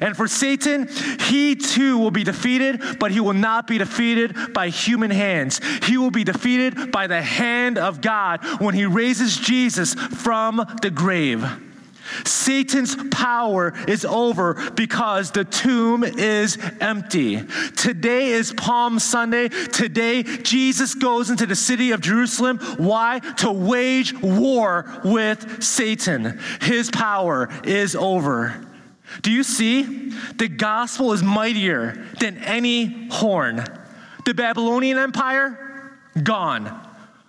And 0.00 0.16
for 0.16 0.28
Satan, 0.28 0.88
he 1.20 1.56
too 1.56 1.98
will 1.98 2.10
be 2.10 2.24
defeated, 2.24 2.98
but 2.98 3.10
he 3.10 3.20
will 3.20 3.34
not 3.34 3.66
be 3.66 3.78
defeated 3.78 4.52
by 4.52 4.68
human 4.68 5.10
hands. 5.10 5.60
He 5.84 5.98
will 5.98 6.10
be 6.10 6.24
defeated 6.24 6.90
by 6.90 7.06
the 7.06 7.20
hand 7.20 7.78
of 7.78 8.00
God 8.00 8.40
when 8.60 8.74
he 8.74 8.86
raises 8.86 9.36
Jesus 9.36 9.94
from 9.94 10.64
the 10.82 10.90
grave. 10.90 11.44
Satan's 12.24 12.96
power 13.10 13.72
is 13.88 14.04
over 14.04 14.54
because 14.72 15.30
the 15.30 15.44
tomb 15.44 16.04
is 16.04 16.58
empty. 16.80 17.42
Today 17.76 18.28
is 18.28 18.52
Palm 18.52 18.98
Sunday. 18.98 19.48
Today, 19.48 20.22
Jesus 20.22 20.94
goes 20.94 21.30
into 21.30 21.46
the 21.46 21.56
city 21.56 21.92
of 21.92 22.00
Jerusalem. 22.00 22.58
Why? 22.76 23.20
To 23.38 23.52
wage 23.52 24.14
war 24.20 25.00
with 25.04 25.62
Satan. 25.62 26.38
His 26.60 26.90
power 26.90 27.48
is 27.64 27.94
over. 27.96 28.64
Do 29.22 29.30
you 29.30 29.42
see? 29.42 30.10
The 30.36 30.48
gospel 30.48 31.12
is 31.12 31.22
mightier 31.22 32.06
than 32.20 32.38
any 32.38 33.08
horn. 33.10 33.64
The 34.24 34.34
Babylonian 34.34 34.98
Empire, 34.98 35.92
gone. 36.22 36.80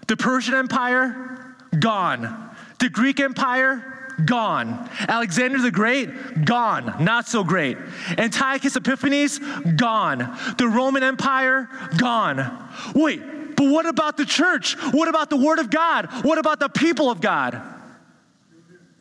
The 0.07 0.17
Persian 0.17 0.53
Empire, 0.53 1.55
gone. 1.77 2.55
The 2.79 2.89
Greek 2.89 3.19
Empire, 3.19 3.94
gone. 4.23 4.89
Alexander 4.99 5.61
the 5.61 5.71
Great, 5.71 6.45
gone. 6.45 7.03
Not 7.03 7.27
so 7.27 7.43
great. 7.43 7.77
Antiochus 8.17 8.75
Epiphanes, 8.75 9.39
gone. 9.75 10.37
The 10.57 10.67
Roman 10.67 11.03
Empire, 11.03 11.69
gone. 11.97 12.69
Wait, 12.93 13.55
but 13.55 13.69
what 13.69 13.85
about 13.85 14.17
the 14.17 14.25
church? 14.25 14.75
What 14.93 15.07
about 15.07 15.29
the 15.29 15.37
Word 15.37 15.59
of 15.59 15.69
God? 15.69 16.07
What 16.23 16.37
about 16.37 16.59
the 16.59 16.69
people 16.69 17.09
of 17.09 17.21
God? 17.21 17.61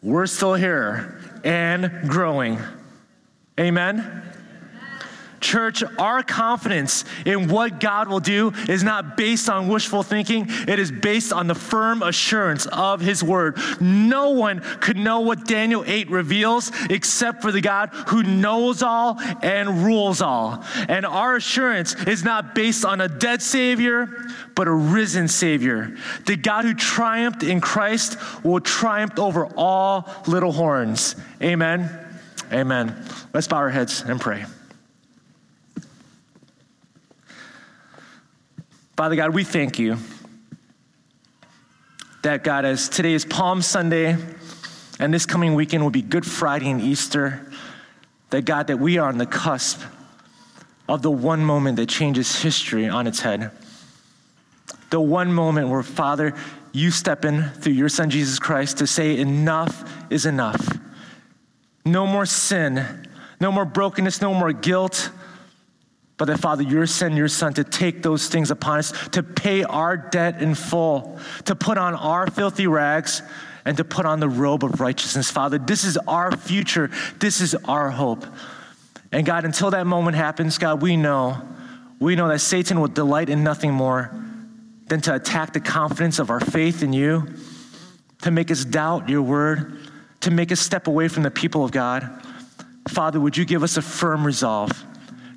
We're 0.03 0.27
still 0.27 0.55
here 0.55 1.21
and 1.45 2.09
growing. 2.09 2.59
Amen. 3.59 4.23
Church, 5.45 5.85
our 5.99 6.23
confidence 6.23 7.05
in 7.27 7.49
what 7.49 7.79
God 7.79 8.09
will 8.09 8.19
do 8.19 8.53
is 8.67 8.83
not 8.83 9.15
based 9.15 9.51
on 9.51 9.69
wishful 9.69 10.03
thinking. 10.03 10.47
It 10.49 10.79
is 10.79 10.91
based 10.91 11.35
on 11.35 11.49
the 11.49 11.55
firm 11.55 12.03
assurance 12.03 12.65
of 12.67 13.03
His 13.03 13.23
word. 13.23 13.59
No 13.79 14.31
one 14.31 14.61
could 14.81 14.97
know 14.97 15.21
what 15.21 15.45
Daniel 15.45 15.85
8 15.87 16.11
reveals 16.11 16.73
except 16.89 17.43
for 17.43 17.53
the 17.53 17.61
God 17.61 17.91
who 18.09 18.23
knows 18.23 18.83
all 18.83 19.21
and 19.43 19.85
rules 19.85 20.23
all. 20.23 20.65
And 20.89 21.05
our 21.05 21.37
assurance 21.37 21.95
is 22.07 22.25
not 22.25 22.55
based 22.55 22.87
on 22.87 23.03
a 23.03 23.09
dead 23.09 23.43
Savior, 23.43 24.09
but 24.55 24.67
a 24.67 24.73
risen 24.73 25.29
Savior. 25.29 25.95
The 26.25 26.37
God 26.37 26.65
who 26.65 26.73
triumphed 26.73 27.43
in 27.43 27.61
Christ 27.61 28.17
will 28.43 28.61
triumph 28.61 29.19
over 29.19 29.47
all 29.59 30.09
little 30.27 30.53
horns. 30.53 31.17
Amen. 31.43 31.91
Amen. 32.51 32.97
Let's 33.35 33.47
bow 33.47 33.59
our 33.59 33.71
heads 33.71 34.01
and 34.01 34.19
pray. 34.19 34.47
Father 38.97 39.17
God, 39.17 39.35
we 39.35 39.43
thank 39.43 39.81
you 39.81 39.97
that, 42.23 42.45
God, 42.45 42.65
as 42.65 42.89
today 42.89 43.13
is 43.13 43.25
Palm 43.25 43.61
Sunday 43.61 44.17
and 45.01 45.13
this 45.13 45.27
coming 45.27 45.57
weekend 45.57 45.83
will 45.83 45.91
be 45.91 46.01
Good 46.01 46.25
Friday 46.25 46.71
and 46.71 46.81
Easter, 46.81 47.51
that, 48.31 48.45
God, 48.45 48.69
that 48.69 48.77
we 48.77 48.99
are 48.99 49.09
on 49.09 49.19
the 49.19 49.27
cusp 49.27 49.83
of 50.89 51.03
the 51.03 51.11
one 51.11 51.45
moment 51.45 51.77
that 51.77 51.89
changes 51.89 52.41
history 52.41 52.89
on 52.89 53.09
its 53.09 53.19
head. 53.19 53.51
The 54.91 55.01
one 55.01 55.33
moment 55.33 55.71
where, 55.71 55.83
Father, 55.83 56.33
you 56.71 56.93
step 56.93 57.25
in 57.25 57.51
through 57.51 57.73
your 57.73 57.89
Son, 57.89 58.11
Jesus 58.11 58.39
Christ, 58.39 58.79
to 58.79 58.87
say, 58.87 59.19
Enough 59.19 60.07
is 60.09 60.25
enough. 60.25 60.79
No 61.85 62.07
more 62.07 62.27
sin, 62.27 63.09
no 63.41 63.51
more 63.51 63.65
brokenness, 63.65 64.23
no 64.23 64.33
more 64.33 64.53
guilt 64.53 65.11
but 66.17 66.27
that, 66.27 66.39
Father, 66.39 66.63
you're 66.63 66.87
sending 66.87 67.19
your 67.19 67.29
Son 67.29 67.53
to 67.55 67.65
take 67.65 68.03
those 68.03 68.29
things 68.29 68.51
upon 68.51 68.79
us, 68.79 68.93
to 69.09 69.23
pay 69.23 69.65
our 69.65 69.97
debt 69.97 70.41
in 70.41 70.55
full, 70.55 71.19
to 71.47 71.57
put 71.57 71.77
on 71.77 71.95
our 71.95 72.31
filthy 72.31 72.67
rags, 72.67 73.23
and 73.65 73.77
to 73.77 73.85
put 73.85 74.07
on 74.07 74.21
the 74.21 74.29
robe 74.29 74.63
of 74.63 74.81
righteousness. 74.81 75.31
Father, 75.31 75.59
this 75.59 75.85
is 75.85 75.97
our 76.07 76.37
future. 76.37 76.91
This 77.19 77.41
is 77.41 77.55
our 77.65 77.91
hope. 77.91 78.27
And 79.11 79.27
God, 79.27 79.45
until 79.45 79.71
that 79.71 79.87
moment 79.87 80.17
happens, 80.17 80.59
God, 80.59 80.83
we 80.83 80.97
know, 80.97 81.41
we 81.99 82.15
know 82.15 82.29
that 82.29 82.41
Satan 82.41 82.81
will 82.81 82.89
delight 82.89 83.29
in 83.29 83.43
nothing 83.43 83.73
more 83.73 84.15
than 84.87 85.01
to 85.03 85.15
attack 85.15 85.53
the 85.53 85.61
confidence 85.61 86.19
of 86.19 86.31
our 86.31 86.41
faith 86.41 86.83
in 86.83 86.93
you, 86.93 87.27
to 88.23 88.31
make 88.31 88.51
us 88.51 88.65
doubt 88.65 89.09
your 89.09 89.23
word, 89.23 89.79
to 90.21 90.31
make 90.31 90.53
us 90.53 90.61
step 90.61 90.87
away 90.87 91.09
from 91.09 91.23
the 91.23 91.31
people 91.31 91.65
of 91.65 91.73
God. 91.73 92.09
Father, 92.89 93.19
would 93.19 93.37
you 93.37 93.45
give 93.45 93.63
us 93.63 93.77
a 93.77 93.83
firm 93.83 94.27
resolve? 94.27 94.71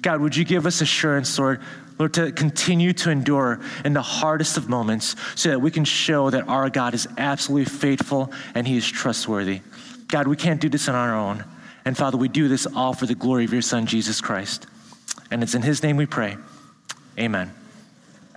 God, 0.02 0.22
would 0.22 0.36
you 0.36 0.46
give 0.46 0.66
us 0.66 0.82
assurance, 0.82 1.38
Lord, 1.38 1.62
Lord, 2.00 2.14
to 2.14 2.32
continue 2.32 2.94
to 2.94 3.10
endure 3.10 3.60
in 3.84 3.94
the 3.94 4.02
hardest 4.02 4.58
of 4.58 4.70
moments 4.70 5.16
so 5.36 5.50
that 5.50 5.60
we 5.60 5.72
can 5.72 5.84
show 5.84 6.30
that 6.30 6.48
our 6.48 6.70
God 6.70 6.94
is 6.94 7.08
absolutely 7.18 7.66
faithful 7.66 8.32
and 8.54 8.68
he 8.68 8.78
is 8.78 8.88
trustworthy. 8.88 9.62
God, 10.08 10.28
we 10.28 10.36
can't 10.36 10.62
do 10.62 10.70
this 10.70 10.88
on 10.88 10.96
our 10.96 11.16
own. 11.16 11.44
And 11.86 11.98
Father, 11.98 12.18
we 12.18 12.28
do 12.28 12.48
this 12.48 12.68
all 12.68 12.94
for 12.94 13.06
the 13.06 13.16
glory 13.16 13.46
of 13.46 13.54
your 13.54 13.62
Son, 13.62 13.86
Jesus 13.86 14.22
Christ. 14.22 14.68
And 15.32 15.42
it's 15.42 15.56
in 15.56 15.62
his 15.62 15.82
name 15.82 15.98
we 15.98 16.06
pray. 16.06 16.38
Amen. 17.18 17.52